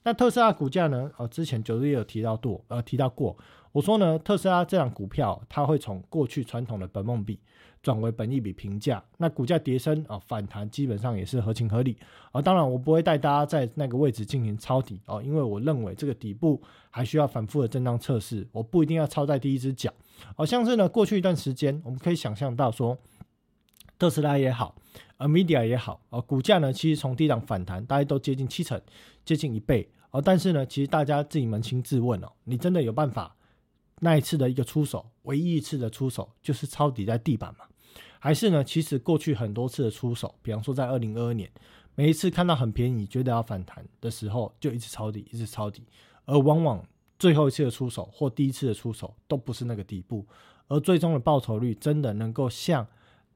[0.08, 3.36] 那特斯拉股价呢，呃之前九日也有提到过，呃提到过，
[3.72, 7.38] 我说呢，特斯拉这档股票它会从过去传统的本梦比
[7.82, 11.94] 转为本益比评价，那股价跌升啊反弹基本上也是合情合理
[12.32, 12.40] 啊。
[12.40, 19.92] 当然我不会带大家在那个位置进行抄底哦，因为我认为这个底部还需要反复的震荡测试，我不一定要抄在第一只脚。
[20.34, 22.96] 好像是呢，过去一段时间我们可以想象到说，
[23.98, 24.74] 特斯拉也好，
[25.18, 28.80] 呃，media 也好，啊，股价呢其实从低档反弹，大家都接近七成，
[29.24, 30.20] 接近一倍哦。
[30.20, 33.34] 但是呢，其实大家自己扪心自问哦，你真的有办法？
[34.00, 37.64] 那一次的一个出手，唯一一次的出手就是抄底在地板嘛？
[38.20, 38.62] 还是呢？
[38.62, 41.50] 其实过去很多次的出手，比方说在二零二二年，
[41.94, 45.82] 每一次看到很便宜，觉得要反弹的时候，就一直抄底，一直抄底，
[46.26, 46.84] 而往往
[47.18, 50.24] 最后一次的出手或第一次的出手都不是那个底部，
[50.68, 52.86] 而最终的报酬率真的能够像？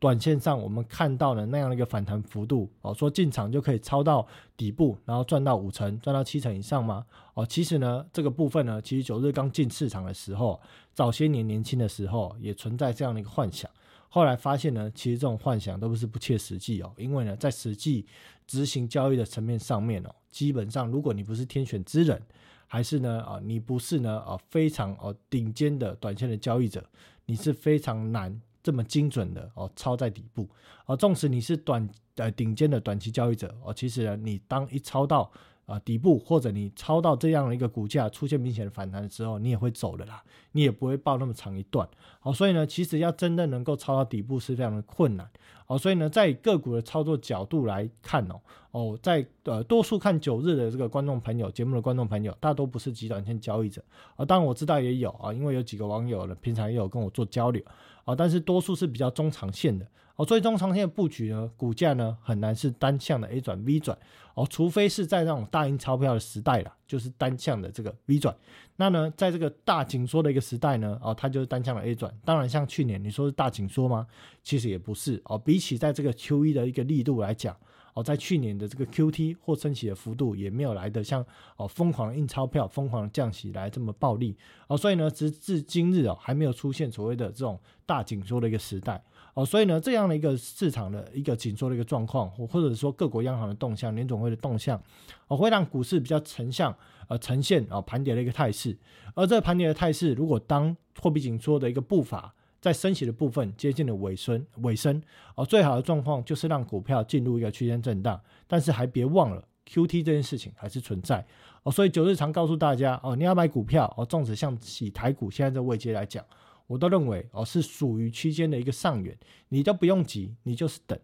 [0.03, 7.07] 短线上我们看到的那样的一个反弹幅度哦，说进场就可以抄到底部，然后赚到五成、赚到七成以上吗？
[7.35, 10.61] 哦，其实呢，这个部分呢，其实九日刚进市场的时候，
[10.93, 13.71] 早些年年轻的时候也存在这样的一个幻想，
[14.09, 18.05] 后来发现呢，其实这种幻想都不是不切实际哦，因为呢，在实际
[18.45, 22.21] 执行交易的层面上面哦，基本上如果你不是天选之人，
[22.67, 26.85] 还是呢啊，你不是呢啊非常哦顶尖的短线的交易者，
[27.27, 28.41] 你是非常难。
[28.63, 30.49] 这么精准的哦，抄在底部
[30.87, 35.31] 而，纵使你是短呃顶尖的短期交易者哦，其实呢，你当一抄到
[35.67, 40.23] 啊底部，或者你抄到这样的一个股价出现明显的反弹的时候，你也会走的啦，
[40.53, 41.89] 你也不会抱那么长一段。
[42.21, 45.29] 好，所以呢，其实要真的能够抄到底部是非常的困难。
[45.73, 48.39] 好，所以呢，在个股的操作角度来看哦，
[48.73, 53.83] 哦，在呃多数看九日的这个观众朋友，节目的观众朋友，大多不是极短线交易者
[54.17, 54.23] 啊。
[54.23, 57.63] 当然我知道也有啊，因为有几个网友呢，平常也有跟我做交流。
[58.05, 63.97] 啊，但是多数是比较中长线的哦，所以中长线的布局呢，股价呢很难是单向的 A 转 V 转
[64.35, 68.37] 哦，除非是在那种大印钞票的时代了，就是单向的这个 V 转。
[68.75, 72.13] 那呢，在这个大紧缩的一个时代呢，哦，它就是单向的 A 转。
[72.25, 74.05] 当然，像去年你说是大紧缩吗？
[74.43, 77.57] 其实也不是哦，比起在这个 Q E 的一个力度来讲。
[77.95, 81.23] 哦，在去年的这个 Q T 或升息的幅度也没有来的像
[81.59, 84.35] 哦疯狂印钞票、疯狂降息来这么暴力
[84.67, 94.83] 哦，所以呢，直至今日哦还没有出现所谓的这种大紧缩的一个时代哦，所以呢，这样的一个市场的一个紧缩的一个状况，或或者说各国央行的动向、联总会的动向，
[95.29, 96.75] 哦，会让股市比较呈现
[97.09, 98.75] 呃呈现啊盘跌的一个态势，
[99.15, 102.35] 而这个盘跌的态势，如果当货币紧缩的一个步伐。
[102.63, 105.03] 在升息的部分接近了尾声，尾声。
[105.35, 111.27] 哦，最好的状况就是让股票进入一个区间震荡，但是还别忘了 Q T 这件事情还是存在。
[111.65, 116.25] 哦，所以九日常告诉大家哦，你要买股票哦，纵使像洗台股现在这位阶来讲，
[116.69, 119.17] 我都认为哦是属于区间的一个上缘，
[119.49, 120.97] 你都不用急，你就是等，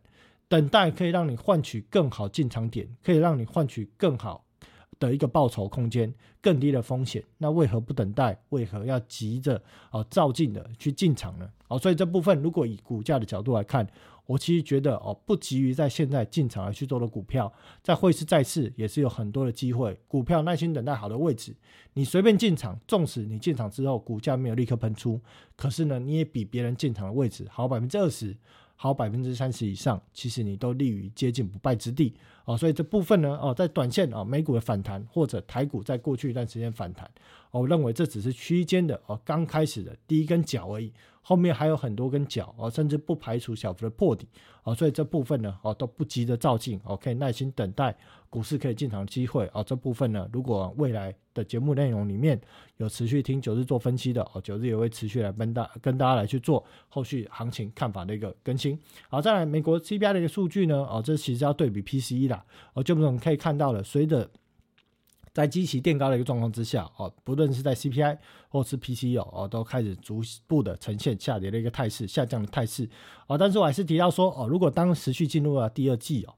[0.49, 4.45] 等待可以让你换取更好进场点，可以让你换取更好。
[4.99, 8.39] 的一个报酬空间更低的风险，那为何不等待？
[8.51, 11.49] 为何要急着哦照进的去进场呢？
[11.69, 13.87] 哦，所以这部分如果以股价的角度来看，
[14.27, 19.99] 我其实觉得哦不急于在现在进场来去做的股票，在汇市再次也是有很多的机会。
[20.07, 21.55] 股票耐心等待好的位置，
[21.95, 25.21] 你随便进场，纵使你进场之后股价没有立刻喷出，
[25.57, 28.37] 可是呢你也比别人进场的位置好百分之二十。
[28.81, 32.15] 好百分之三十以上，其实你都立于接近不败之地。
[32.45, 37.11] 哦，所以这部分呢哦，在短线啊美股的反弹或者台股在过去一段时间反弹，
[37.51, 40.93] 我认为这只是区间的哦刚开始的第一根脚而已，
[41.29, 44.27] 后面还有很多根脚哦，甚至不排除小幅的破底
[44.63, 47.95] 哦，所以这部分呢哦都不急着照进哦，可以耐心等待。
[48.31, 52.41] 股市可以进场的机会哦，这部分呢，如果未来的节目内容里面
[52.79, 58.79] 有持续听九日做分析的哦，九日也会持续来跟大跟大家来去做后续行情看法的一个更新。
[59.11, 64.27] 好，再来美国 CPI 的一个数据呢，哦，这其实要对比 PCE 啦，哦，就我们可以看到了，随着
[65.39, 72.89] 在基期垫高的一个状况之下，哦，不论是在 CPI 或是 PCE 哦，都开始逐步的呈现下跌的一个态势，下降的态势。
[73.29, 76.35] 哦，但是我还是提到说，哦，如果当时续进入了第二季哦。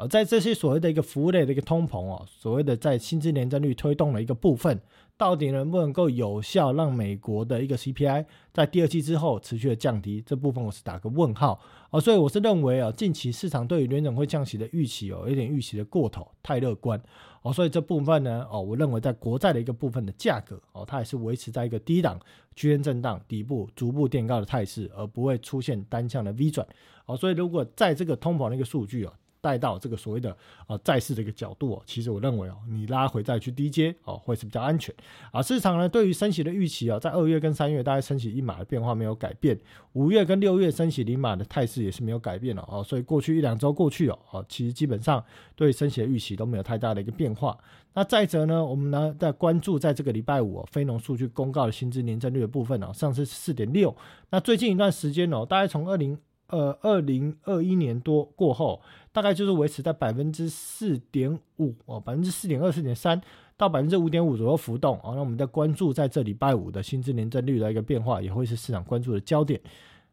[0.00, 4.80] 而在这些所谓的一个服务类的一个通膨哦，所谓的在薪资年增率推动的一个部分，
[5.16, 10.22] 到底能不能够有效让美国的一个 CPI 在第二季之后持续的降低？
[10.24, 17.02] 这部分我是打个问号哦，所以我是认为啊，近期市场对于联总会降息的预期哦，有点预期的过头，太乐观
[17.42, 22.20] 哦，所以这部分呢哦，我认为在国债的一个部分的价格哦，它也是维持在一个低档
[22.54, 26.64] 区间震荡底部逐步垫高的态势，而不会出现单向的 V 转
[27.06, 29.12] 哦，所以如果在这个通膨的一个数据哦。
[29.40, 34.94] 带到这个所谓的呃债市的一个角度哦，其实我认为哦，你拉回再去低阶哦，会是比较安全
[35.30, 35.40] 啊。
[35.40, 39.58] 市场呢对于升息的预期哦，在二月跟三月大概升息一码的变化没有改变，
[39.92, 42.82] 五月跟六月升息零码的态势也是没有改变了哦。
[42.82, 45.24] 所以过去一两周过去哦，哦，其实基本上
[45.54, 47.56] 对升息的预期都没有太大的一个变化。
[47.94, 53.96] 那再者呢，我们呢在关注在这个礼拜五非农数据公告的薪资年增率的部分哦，上次四点六，
[54.30, 56.18] 那最近一段时间哦，大概从二零。
[56.50, 58.80] 呃二零二一年多过后，
[59.18, 63.20] 大概就是维持在百分之四点五哦，百分之四点二、四点三
[63.56, 65.12] 到百分之五点五左右浮动哦。
[65.16, 69.60] 那我们在关注在这礼拜五的薪资年增率的一个变化，也会是市场关注的焦点。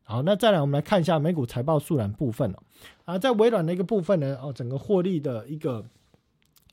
[0.04, 2.58] 好，那再来我们来看一下美股财报速览部分哦。
[3.06, 5.86] 啊，在微软的一个部分呢，哦，整个获利的一个。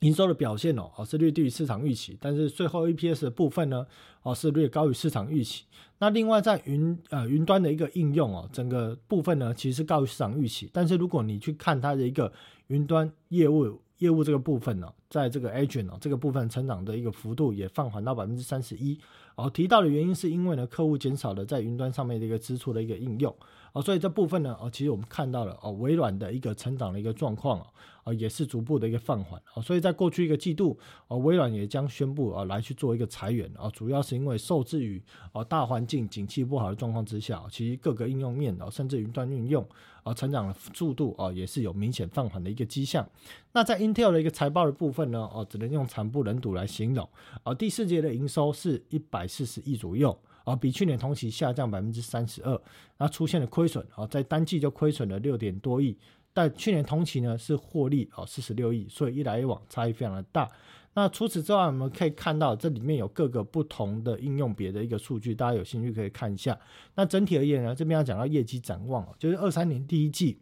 [0.01, 3.87] 营收的表现哦，哦是略低于市场预期，但是最后 EPS 的部分呢，
[4.23, 5.63] 哦是略高于市场预期。
[6.03, 12.29] 那另外在云呃云端的一个应用哦，整个部分呢其实高于市场预期，但是如果你去看它的一个
[12.67, 18.99] 云端业务业务这个部分呢，在这个 Agent 哦这个部分成长的一个幅度也放缓到百分之三十一。
[19.35, 23.35] 哦提到的原因是因为呢客户减少了在云端上面的一个支出的一个应用。
[23.73, 27.65] 哦，所以这部分呢，哦，其实我们看到了哦，微软的一个成长的一个状况哦，
[28.03, 39.67] 啊，也是逐步的一个放缓哦，所以在过去一个季度，哦，微软也将宣布啊来去做一个裁员啊，主要是因为受制于哦大环境景气不好的状况之下，其实各个应用面哦，甚至云端运用
[40.03, 43.09] 啊，成长的速度啊，也是有明显放缓的一个迹象。
[43.53, 47.07] 那在 Intel 的一个财报的部分呢，哦，只能用惨不忍睹来形容，
[47.43, 50.17] 而，第四节的营收是一百四十亿左右。
[50.43, 52.61] 啊，比去年同期下降百分之三十二，
[52.97, 55.97] 那出现了亏损啊，在单季就亏损了六点多亿，
[56.33, 60.51] 但去年同期呢是获利哦四十六亿，所以一来一往差异非常的大。
[60.95, 66.59] 那除此之外，我们可以看到这里面有各个不同的应用别的一个数据，大家有兴趣可以看一下。
[66.95, 70.37] 那整体而言呢，这边要讲到业绩展望哦，就是二三年第一季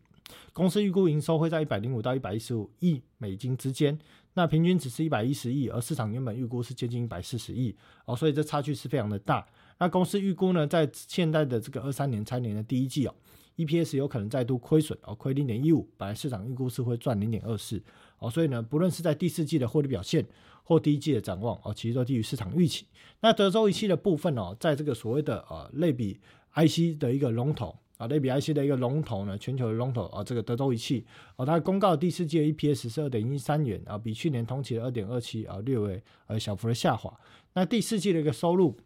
[0.52, 4.00] 公司预估营收会在一百零五到一百一十五亿美金之间，
[4.34, 9.46] 那平均只是一百一十亿，而市场原本预估是接近一百四十亿哦，所以这差距是非常的大。
[9.80, 13.16] 那公司预估呢，在现在的这个二三年财年的第一季哦
[13.58, 17.84] ，EPS 有可能再度亏损哦，亏零点一五，本来市场预估是会赚零点二四
[18.20, 20.26] 哦，所以呢，不论是在第四季的获利表现
[20.64, 22.86] 或第一季的展望哦，其实都低于市场预期。
[23.20, 26.20] 那德州仪器的部分哦，在这个所谓的呃类比
[26.54, 37.14] IC 的一个龙头啊，类比 IC 的一个龙头呢，全球的龙头啊，这个德州仪器啊，它公告第四季的 EPS 是二点一三元啊，比去年同期的二点二七啊略微呃小幅的下滑。
[37.54, 38.78] 那第四季的一个收入。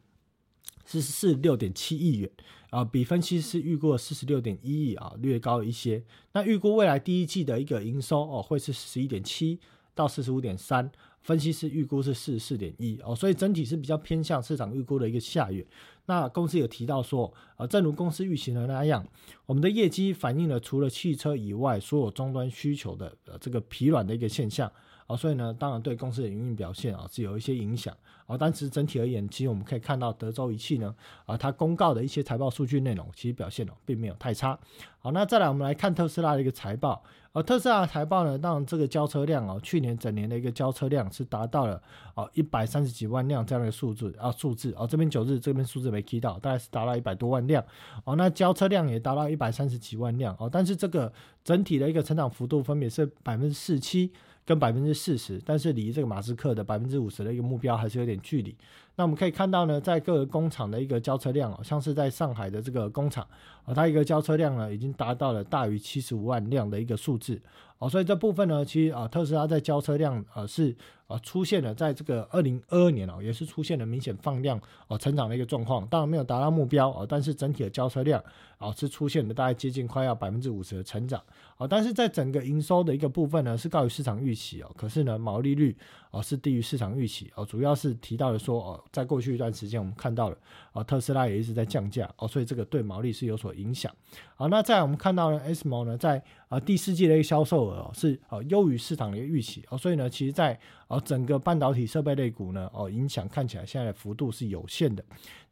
[0.87, 2.29] 是四十六点七亿元
[2.69, 6.03] 啊，比分析师预估四十六点一亿啊，略高一些。
[6.33, 9.59] 那预估未来第一季的一个营收哦，会是十一点七
[9.95, 10.91] 到四十五点三，
[11.23, 15.65] 分析师预估是四十四点一哦，所以整体是比较偏向市场预估的一个下月。
[16.07, 19.05] 那公司有提到说，呃，正如公司预期的那样，
[19.45, 24.71] 我们的业绩反映了除了汽车以外所有终端需求的呃这个疲软的一个现象。
[25.07, 28.35] 啊，所以呢，当然对公司的营运表现啊是有一些影响啊。
[28.37, 30.93] 但是整体而言，其实我们可以看到德州仪器呢，
[31.25, 34.57] 啊，它公告的一些财报数据内容，其实表现哦并没有太差。
[34.99, 37.03] 好，那再来我们来看特斯拉的一个财报。
[37.33, 41.79] 而特斯拉的财报呢，当然这个交车量哦，去年整年的一个交车量是达到了
[42.13, 47.61] 哦一百三十几万辆这样的数字啊数字哦，这边九日这边数字没提到，大概是达到一百多万辆
[48.05, 48.15] 哦。
[48.15, 51.11] 那交车量也达到一百三十几万辆哦，但是这个
[51.43, 54.11] 整体的一个成长幅度分别是百分之四七。
[54.45, 58.55] 跟百分之四十，但是离这个马斯克的百分之五十的一个目标还是有点距离。
[58.95, 63.27] 那我们可以看到呢，在各个工厂的一个交车量哦，像是在上海的这个工厂
[63.65, 67.41] 啊，它一个交车量呢已经达到了大于七十五万辆的一个数字
[67.79, 70.75] 哦，所以这部分呢，其实啊，特斯拉在交车量啊是。
[71.07, 75.85] 啊，出现了在这个二零二二年哦，也是出现了明显放量哦，成长的一个状况。
[75.85, 78.19] 当然没有达到目标哦，但是整体的交车量
[78.57, 81.21] 啊是出现了大概接近快要百分之五十的成长
[81.57, 81.67] 啊。
[81.67, 84.71] 但是在整个营收的一个部分呢，是高于市场预期哦。
[84.75, 85.77] 可是呢，毛利率
[86.09, 87.45] 哦是低于市场预期哦。
[87.45, 90.37] 主要是提到了说哦，在过去一段时间我们看到了
[90.71, 93.91] 啊，特斯拉也一直在降价哦，所以这个对毛利是有所影响。
[94.35, 105.03] 好，那在我们看到呢，SMO 呢在啊第四季的一个销售额是啊优于市场的一个预期哦，所以呢，其实在哦，整个半导体设备类股呢，哦，影响看起来现在的幅度是有限的。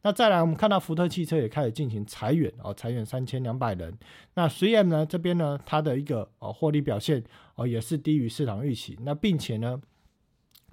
[0.02, 3.96] 那再来，我们看到福特汽车也开始进行裁员，哦，裁员三千两百人。
[4.34, 8.98] 那 3M 呢这边呢，它的一个哦获利表现哦也是低于市场预期。
[9.00, 9.80] 那并且呢，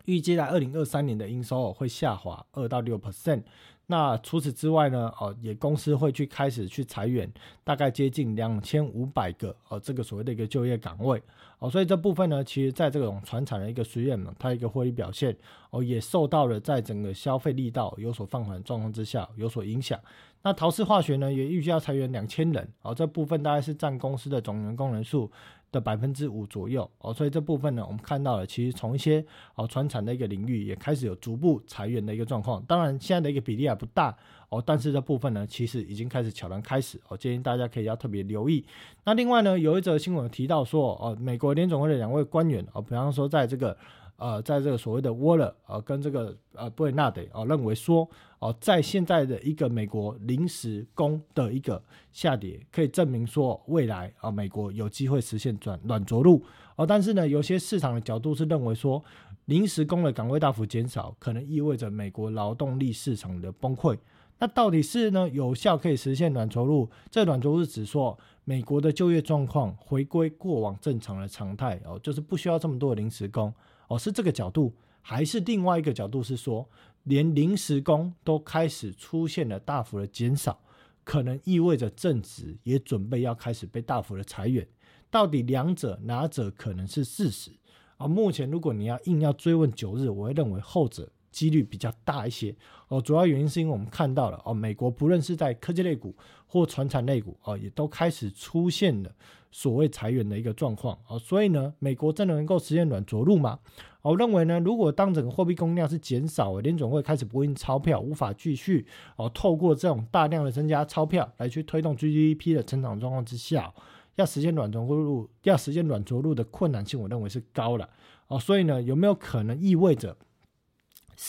[0.05, 3.43] 预计在二零二三年的营收会下滑二到六 percent。
[3.91, 5.11] 那除此之外呢？
[5.19, 7.29] 哦，也公司会去开始去裁员，
[7.61, 11.21] 大概接近两千五百个哦，这个所谓的一个就业岗位
[11.59, 15.35] 哦，所以这部分呢，其实在这种传产的一个实验呢，它一个获利表现
[15.71, 19.99] 哦，也受到了在整个消费力道有所放缓状况之下有所影响。
[20.41, 25.29] 那陶氏化学呢，也预计要裁员两千人哦，这部分大概是占公司的总员工人数。
[25.71, 29.23] 的百分之五左右哦，所以这部分呢，我们看到了，其实从一些
[29.55, 32.61] 哦传产的一个领域也开始有逐步裁员的一个状况。
[32.67, 34.15] 当然，现在的一个比例还不大
[34.49, 38.65] 哦，但是这部分呢，其实已经开始悄然开始哦，建议大家可以要特别留意。
[39.05, 43.77] 那另外呢，有一则新闻提到说，哦，美国联总会的两位官员哦，比方说在这个。
[44.21, 48.07] 呃，在这个所谓的沃勒呃跟这个呃布雷纳德哦认为说
[48.37, 56.43] 哦，在现在的一个美国临时工的一个下跌，可以证明说未来啊美国有机会实现转软着陆
[56.75, 56.85] 哦。
[56.85, 59.03] 但是呢，有些市场的角度是认为说，
[59.45, 63.97] 临时工的岗位大幅减少，可能意味着美国劳动力市场的崩溃。
[64.37, 66.87] 那到底是呢有效可以实现软着陆？
[67.09, 73.51] 这软着陆是指说美国的就业状况回归过往正常的常态哦，就是不需要这么多的临时工
[73.91, 76.69] 哦，是这个角度，还是另外一个角度是说，
[77.03, 80.61] 连临时工都开始出现了大幅的减少，
[81.03, 84.65] 可能意味着正职也准备要开始被大幅的裁员？
[85.09, 87.51] 到底两者哪者可能是事实？
[87.97, 91.11] 啊，目前如果你要硬要追问九日，我会认为后者。
[91.31, 92.53] 几率比较大一些
[92.89, 96.13] 哦，主要原因是因为我们看到了哦，美国不论是在科技类股
[96.45, 99.15] 或传产类股哦，也都开始出现了
[99.51, 103.59] 所谓裁员的一个状况哦，所以呢，美国真的能够实现软着陆吗？
[104.01, 113.71] 我认为呢，如果当整个货币供应量是减少，联总会开始不印钞票，无法继续哦，透过这种大量的增加钞票来去推动 GDP 的成长状况之下，
[114.15, 117.87] 要实现软着陆，要实现软着陆的困难性，我认为是高了
[118.27, 120.17] 哦，所以呢，有没有可能意味着？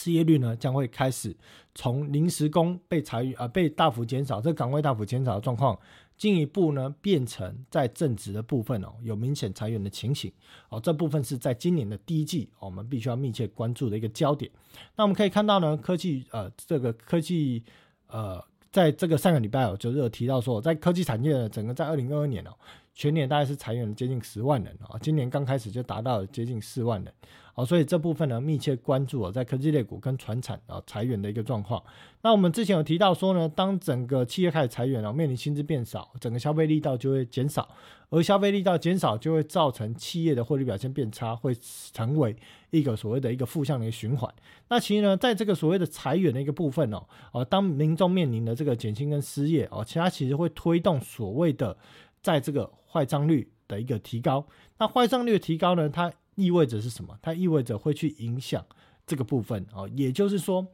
[0.03, 1.37] 失业率呢将会开始
[1.77, 5.79] 从临时工被裁员啊被大幅减少，这岗位大幅减少的状况，
[6.17, 10.33] 进一步呢变成在正职的部分哦有明显裁员的情形
[10.71, 14.51] 哦，这部分是在今年的第一季，我们必须要密切关注的一个焦点。
[14.97, 17.63] 那我们可以看到呢，科技呃这个科技
[18.09, 18.43] 呃
[18.73, 22.51] 在这个上个礼拜哦就是有提到说，在科技产业的整个在二零二二年哦
[22.95, 27.13] 全年大概是裁员接近十万人啊，今年刚开始就达到接近四万人。
[27.55, 31.83] 好，所以这部分呢，密切关注哦，在科技类股跟船产啊裁员的一个状况。
[32.23, 37.69] 那我们之前有提到说呢，当整个企业开始裁员了，面临薪资变少，整个消费力道就会减少，
[38.13, 41.57] 而消费力道减少就会造成企业的获利表现变差，会
[41.95, 42.37] 成为
[42.69, 44.31] 一个所谓的一个负向的一个循环。
[44.69, 47.03] 那其实呢，在这个所谓的裁员的一个部分哦，
[47.33, 51.75] 哦，当民众面临的这个减薪跟失业哦，其他其实会推动所谓的
[52.21, 54.47] 在这个坏账率的一个提高。
[54.77, 57.19] 那坏账率的提高呢，它意味着是什么？
[57.23, 58.63] 它意味着会去影响
[59.07, 60.67] 这个部分哦，也就是说，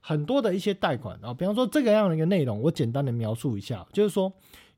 [0.00, 4.30] 很多的一些贷款啊，比方说这个样的一个内容，我简单的描述一下，就是说。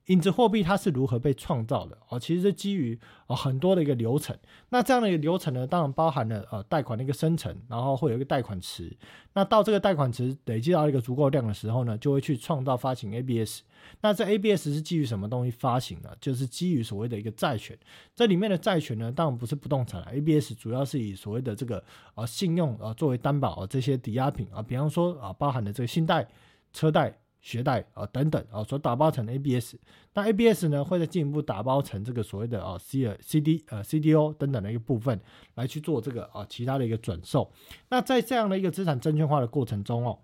[0.06, 1.98] 影子货币它是如何被创造的？
[2.08, 2.96] 哦，其实是基于
[3.26, 4.36] 哦很多的一个流程。
[4.68, 8.96] 那这样的一个流程呢，当然包含了呃贷款的一个生成，然后会有一个贷款池。
[9.32, 13.62] 那到这个贷款池累积到一个足够量的时候呢，就会去创造发行 ABS。
[14.00, 16.16] 那这 ABS 是基于什么东西发行的？
[16.20, 17.76] 就是基于所谓的一个债权。
[18.14, 20.06] 这里面的债权呢，当然不是不动产了。
[20.12, 21.82] ABS 主要是以所谓的这个
[22.14, 26.28] 啊信用啊作为担保啊这些抵押品啊，比方说啊包含的这个信贷、
[26.72, 27.18] 车贷。
[27.46, 29.76] 学贷啊等等啊，所打包成 ABS，
[30.14, 35.20] 那 ABS 呢会再进一步打包成这个所谓的啊 C 呃 CD 呃 CDO 等等的一个部分
[35.54, 37.52] 来去做这个啊其他的一个转售。
[37.88, 40.18] 那在这样的一个资产证券化的过程中哦，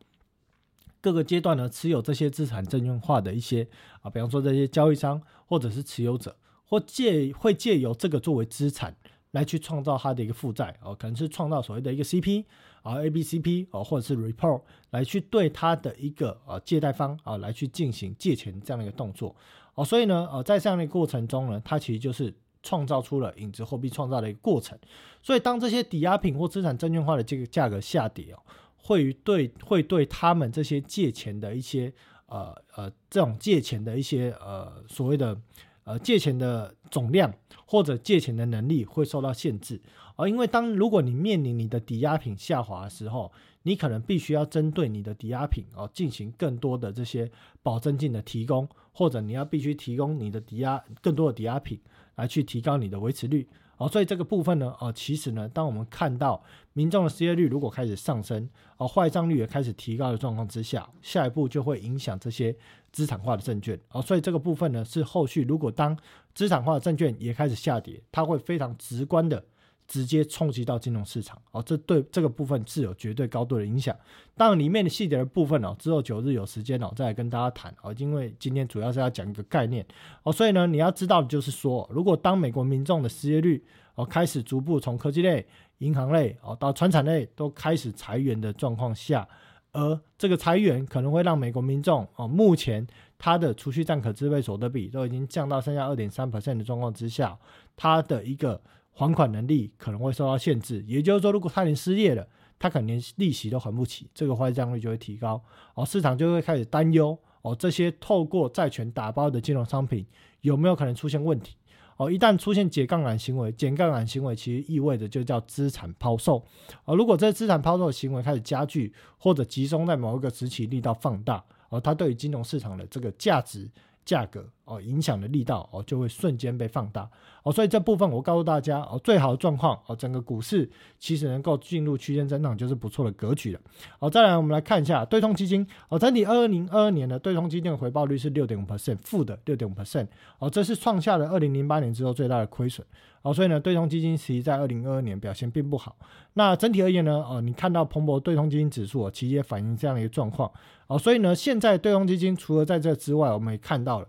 [1.00, 3.68] 各个阶段呢持有这些资产证券化的一些
[4.00, 8.96] 啊，比方说这些交易商或者是持有者，或借会借由这个作为资产。
[9.32, 12.44] 来去创造它的一个负债哦，可能是创造所谓的一个 CP
[12.82, 14.60] 啊 ABCP 哦，或者是 report
[14.90, 19.34] 来去对它的一个呃借贷方啊来去进行借钱这样的一个动作
[19.74, 24.78] 哦，所以呢呃在这样的过程中呢，它其实就是创造出了影子货币创造的一个过程。
[25.22, 28.38] 所以当这些抵押品或资产证券化的这个价格下跌哦，
[28.76, 31.92] 会对会对他们这些借钱的一些
[32.26, 35.40] 呃呃这种借钱的一些呃所谓的。
[35.84, 37.32] 呃，借钱的总量
[37.66, 39.80] 或者借钱的能力会受到限制
[40.16, 47.30] 而，因为当如果你面临你的抵押品下滑的时候，你可能必须要针对你的抵押品哦进行更多的这些
[47.62, 51.80] 保证金的提供，或者你要必须提供你的抵押更多的抵押品
[52.16, 53.48] 来去提高你的维持率。
[53.82, 56.40] 哦，所以这个部分呢，哦，其实呢，当我们看到
[56.72, 62.54] 民众的失业率如果开始上升，哦，坏账率也开始提高的状况之下，下一步就会影响这些
[62.92, 63.76] 资产化的证券。
[63.90, 65.98] 哦，所以这个部分呢，是后续如果当
[66.32, 69.44] 资产化的证券也开始下跌，它会非常直观的。
[69.92, 73.94] 直接冲击到金融市场哦，这对这个部分是有绝对高度的影响。
[74.34, 77.94] 当然，里面的细节的部分哦，之后九日有时间哦，再来跟大家谈哦。
[77.98, 79.86] 因为今天主要是要讲一个概念
[80.22, 83.62] 哦，所以呢，你要知道的就是说，如果当美国民众的失业率
[83.94, 85.46] 哦开始逐步从科技类、
[85.80, 89.28] 银行类哦到传产类都开始裁员的状况下，
[89.72, 92.86] 而这个裁员可能会让美国民众哦，目前
[93.18, 97.38] 他的储蓄占可支配所得比都已经降到剩下二点三 percent 的状况之下，
[97.76, 98.58] 他的一个。
[98.94, 102.28] 还款能力可能会受到限制，也就是说，如果他连失业了，
[102.58, 105.42] 他可能连利息都还不起，这个坏账率就会提高，
[105.74, 110.06] 哦，市场就会开始担忧，哦，这些透过债权打包的金融商品
[110.42, 111.56] 有没有可能出现问题，
[111.96, 116.44] 哦，一旦出现解杠杆行为，减杠杆行为其实意味着就叫资产抛售。
[116.84, 123.70] 哦，如果这资产抛售的行为开始加剧或者集中在某一个时期，力道放大，哦，它对于金融市场的这个价值。
[124.04, 127.08] 价格哦，影响的力道哦，就会瞬间被放大
[127.42, 133.60] 哦，所以这部分我告诉大家哦，最好的状况哦，整个股市其实能够进入区间震荡就是不错的格局了。
[133.98, 140.06] 好，再来我们来看一下对冲基金哦，整体二零二二年的对冲基金的回报率是六点五 percent，负的六点五 percent
[140.38, 142.86] 哦，这是创下了二零零八年之后最大的亏损。
[143.22, 145.94] 哦，所以呢，对冲基金其实在二零二二年表现并不好。
[146.32, 150.50] 那整体而言呢，哦，你看到彭博对冲基金指数哦其实也反映这样的一个状况。
[150.88, 154.08] 哦，所以呢，现在对冲基金除了在这之外，我们也看到了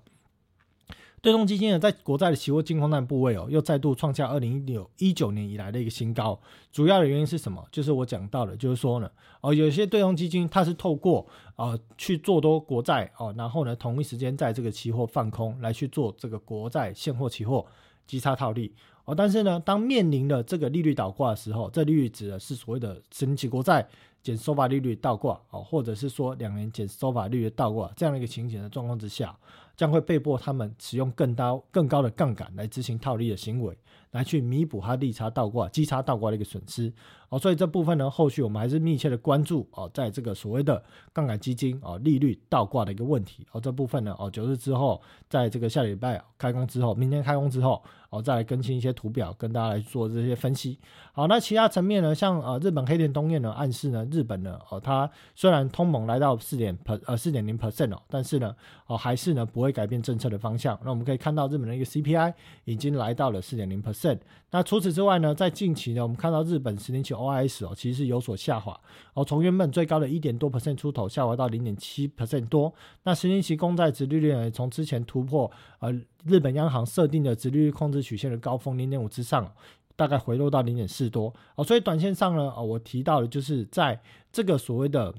[1.23, 6.37] 对冲基金呢，在国债的期货净空单部位哦，又再度创下二零一九一九年以来的一个新高。
[6.69, 7.65] 主要的原因是什么？
[7.71, 9.09] 就是我讲到的，就是说呢，
[9.39, 17.65] 哦，有些对冲基金它是透过啊去做多国债哦，然后呢，同一时间在这个期货放空来去做这个国债现货期货
[18.05, 18.75] 基差套利。
[19.05, 23.87] 哦，但是呢，当面临的这个利率倒挂的时候，这利率指的是所谓的十年期国债
[24.21, 29.33] 减收发利率倒挂，哦，或者是说两年减收发利率倒挂这样的一个情形的状况之下，
[29.75, 33.77] 将会被迫他们使用更高更高的杠杆来执行套利的行为。
[34.13, 36.91] 来去弥补他利差倒挂、基差倒挂的一个损失
[37.33, 47.81] 哦，所以这部分呢，后续我们还是密切的关注哦，在这个所谓的杠杆基金哦利率倒挂的一个问题哦，这部分呢哦九日之后，在这个下礼拜开工之后，明天开工之后
[48.11, 50.77] 哦，再来更新一些图表，跟大家来做这些分析。
[51.11, 58.55] 好，那其他层面呢，像呃日本黑田东彦呢暗示呢，日本呢哦它虽然通膨来到四点 per 呃四点零 percent 哦，但是呢
[58.85, 60.79] 哦还是呢不会改变政策的方向。
[60.83, 62.31] 那我们可以看到日本的一个 CPI
[62.65, 64.19] 已经来到了四点零 percent。
[64.51, 68.79] 那除此之外呢，在近期呢，我们看到日本十年期 OIS 哦，其实有所下滑
[69.13, 72.73] 哦，从原本最高的一点多 percent 出头，下滑到零点七 percent 多。
[73.03, 75.49] 那十年期公债殖利率呢，从之前突破
[75.79, 75.91] 呃
[76.25, 79.51] 日本央行设定的殖利率控制曲线的高峰零点五之上，
[79.95, 81.63] 大概回落到零点四多哦。
[81.63, 84.01] 所以短线上呢，哦，我提到的就是在
[84.31, 85.13] 这个所谓的。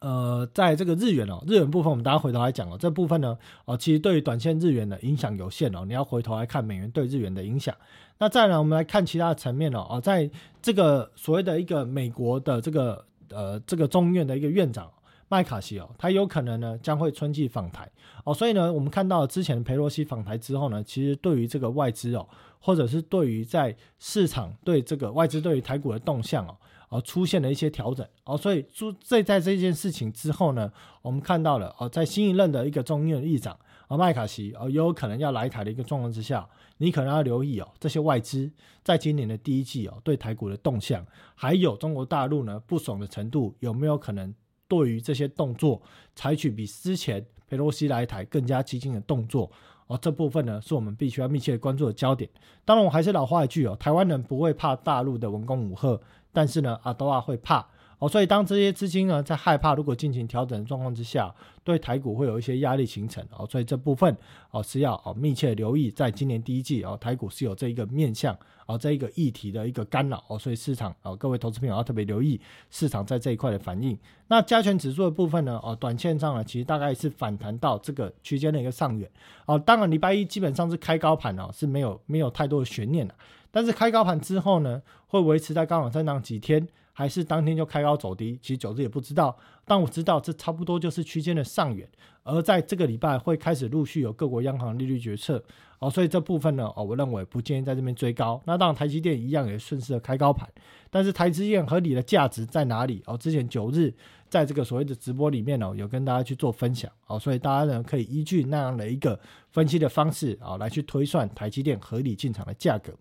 [0.00, 7.74] 呃，在这个日元哦，日元部分我们大家回头来讲哦，这部分呢，哦，其实对于短线日元的影响有限哦，你要回头来看美元对日元的影响。
[8.18, 10.30] 那再来，我们来看其他的层面哦，哦，在
[10.62, 14.88] 这个所谓的一个美国的这个呃这个中院的一个院长
[15.28, 17.90] 麦卡锡哦，他有可能呢将会春季访台
[18.24, 22.24] 哦，所以呢，我们看到之前佩洛西访台之后呢，其实对于这个外资哦，
[22.60, 26.56] 或者是对于在市场对这个外资对于台股的动向哦。
[26.88, 30.72] 而出现了一些调整，哦，所以在在在这件事情之后呢，
[31.02, 33.58] 我们看到了，哦，在新一任的一个众议院议长，
[33.88, 38.50] 啊，麦卡锡，哦，有可能要来台的一个状况之下，你可能要留意哦，这些外资
[38.82, 44.34] 在今年的第一季哦，对台股的动向，还有中国大陆呢不爽的程度，有没有可能
[44.66, 45.82] 对于这些动作
[46.14, 49.50] 采取比之前佩洛西来台更加激进的动作？
[49.88, 52.28] 哦，这部分呢是我们必须要密切关注的焦点。
[52.62, 55.98] 当然，我还是老话一句哦，台湾人不会怕大陆的文攻武赫。
[56.32, 57.66] 但是呢，阿多啊会怕
[57.98, 64.16] 哦，所以当这些资金呢在害怕，如果进行调整的状况之下，对台股会有一些压力形成哦，所以这部分
[64.52, 73.98] 哦是要哦密切留意，在今年第一季哦，台股是有这一个面向哦这一个议题的一个干扰哦，所以市场哦各位投资朋友要特别留意市场在这一块的反应。
[74.28, 79.10] 那加权指数的部分呢哦，短线上呢其实大概是反弹到这个区间的一个上缘
[79.46, 83.12] 哦，当然礼拜一基本上是开高盘哦，是没有没有太多的悬念的。
[83.50, 88.38] 但是开高盘之后呢，会维持在高往上涨几天，还是当天就开高走低？
[88.42, 89.36] 其实九日也不知道。
[89.64, 91.88] 但我知道这差不多就是区间的上缘。
[92.22, 95.42] 而在这个礼拜会开始陆续有各国央行利率决策
[95.78, 98.40] 哦，所以这部分呢哦，我认为不建议在这边追高。
[98.44, 100.46] 那当然台积电一样也顺势的开高盘，
[100.90, 103.02] 但是台积电合理的价值在哪里？
[103.06, 103.94] 哦，之前九日。
[104.28, 109.18] 在这个所谓的直播里面呢，有跟大家去做分享哦，所以大家呢可以依据那样的一个
[109.50, 112.92] 分析的方式啊，来去推算台积电合理进场的价格。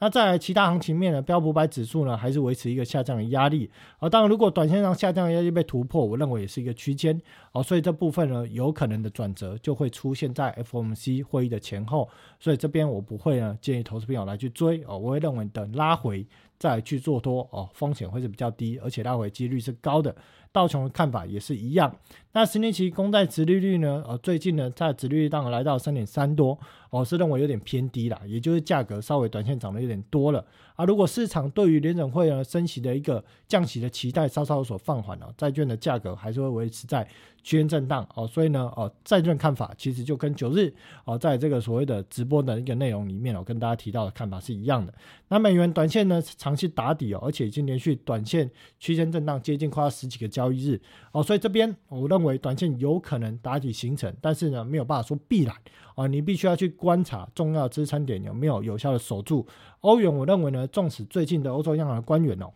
[0.00, 4.08] 那在其他行情面呢，标普百指数呢还是维持一个下降的压力啊。
[4.08, 7.18] 当然，如果短线上下降的压力被突破，我认为也是一个区间
[7.52, 7.62] 哦。
[7.62, 12.08] 所以这部分呢，有可能的转折就会出现在 FOMC 会议的前后。
[12.38, 16.26] 所以这边我不会呢建议投资朋友来去追哦，我会认为等拉回
[16.58, 20.14] 再去做多哦，风险会是比较低，而且拉回几率是高的。
[20.54, 21.92] 道琼的看法也是一样。
[22.32, 24.04] 那十年期公债殖利率呢？
[24.06, 26.56] 呃，最近呢，在殖利率当来到三点三多，
[26.98, 30.44] 我是认为有点偏低了，也就是价格稍微短线涨得有点多了
[30.76, 30.84] 啊。
[30.84, 37.04] 如果市场对于联准会呢升息的一个降息的期待稍稍有所放缓了，债券的价格还是会维持在
[37.42, 38.24] 区间震荡哦。
[38.28, 40.72] 所以呢，哦，债券看法其实就跟九日
[41.04, 44.94] 哦，在这个所谓的直播的一个内容里面，我跟大家提到的看法是一样的。
[45.26, 50.80] 那美元短线呢，长期打底哦，而且已经连续短线区间震荡接近快要十几个交易日
[51.10, 55.56] 哦，所以这边我认为短线有可能打底形成，但是呢没有办法说必然
[55.96, 59.46] 啊，你必须要去观察重要支撑点有没有有效的守住。
[59.80, 62.50] 欧元我认为呢，纵使最近的欧洲央行的官员哦。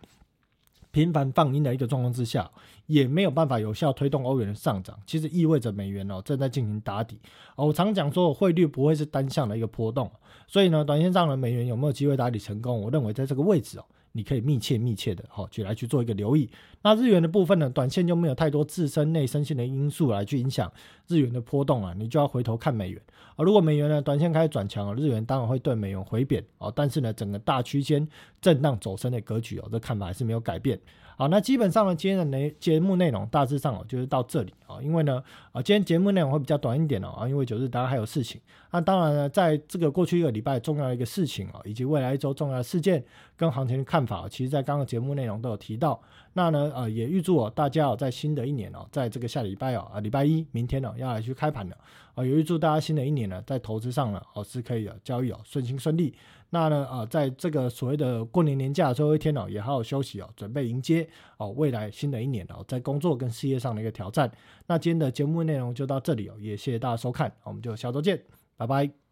[0.91, 2.51] 频繁放鹰的一个状况之下，
[2.87, 4.99] 也没有办法有效推动欧元的上涨。
[5.07, 7.19] 其实意味着美元哦正在进行打底。
[7.57, 10.11] 我常讲说汇率不会是单向的一个波动，
[10.47, 12.83] 所以呢，短线上的美元有没有机会打底成功？
[12.83, 13.85] 我认为在这个位置哦。
[14.13, 16.49] 你可以密切密切的哈，去来去做一个留意。
[16.83, 20.73] 那日元的部分呢，短线就没有太多自身内生性的因素来去影响
[21.07, 23.03] 日元的波动啊，你就要回头看美元
[23.37, 23.45] 啊。
[23.45, 26.73] 如果美元呢短线开始转强日元当然会对美元回贬啊。
[26.75, 28.07] 但是呢，整个大区间
[28.41, 30.79] 震荡走升的格局哦，这看法还是没有改变。
[31.19, 34.81] 好，那基本上呢，今天的内节目内容大致上哦，就是到这里啊。
[34.81, 38.41] 因为呢，啊，今天节目内容会比较短一点哦，啊，因为九日大家还有事情。
[38.71, 43.05] 那当然呢，在这个过去一个礼拜重要的一个事情啊，以及未来一周重要的事件
[43.37, 46.01] 跟行情的看法，其实在刚刚节目内容都有提到。
[46.35, 51.77] 那呢，呃，也预祝哦大家哦，在新的一年哦，在这个下礼拜哦，啊，礼拜一明天呢要来去开盘了，
[52.15, 56.15] 啊，也预祝大家新的一年呢，在投资上呢，哦，是可以啊交易哦顺心顺利。
[56.51, 64.31] 那呢，啊，在这个所谓的过年年假最后一天哦，也好好休息哦，准备迎接哦未来新的一年哦，在工作跟事业上的一个挑战。
[64.67, 68.23] 那今天的节目内容就到这里哦，也谢谢大家收看，我们就下周见，
[68.57, 69.08] 拜拜。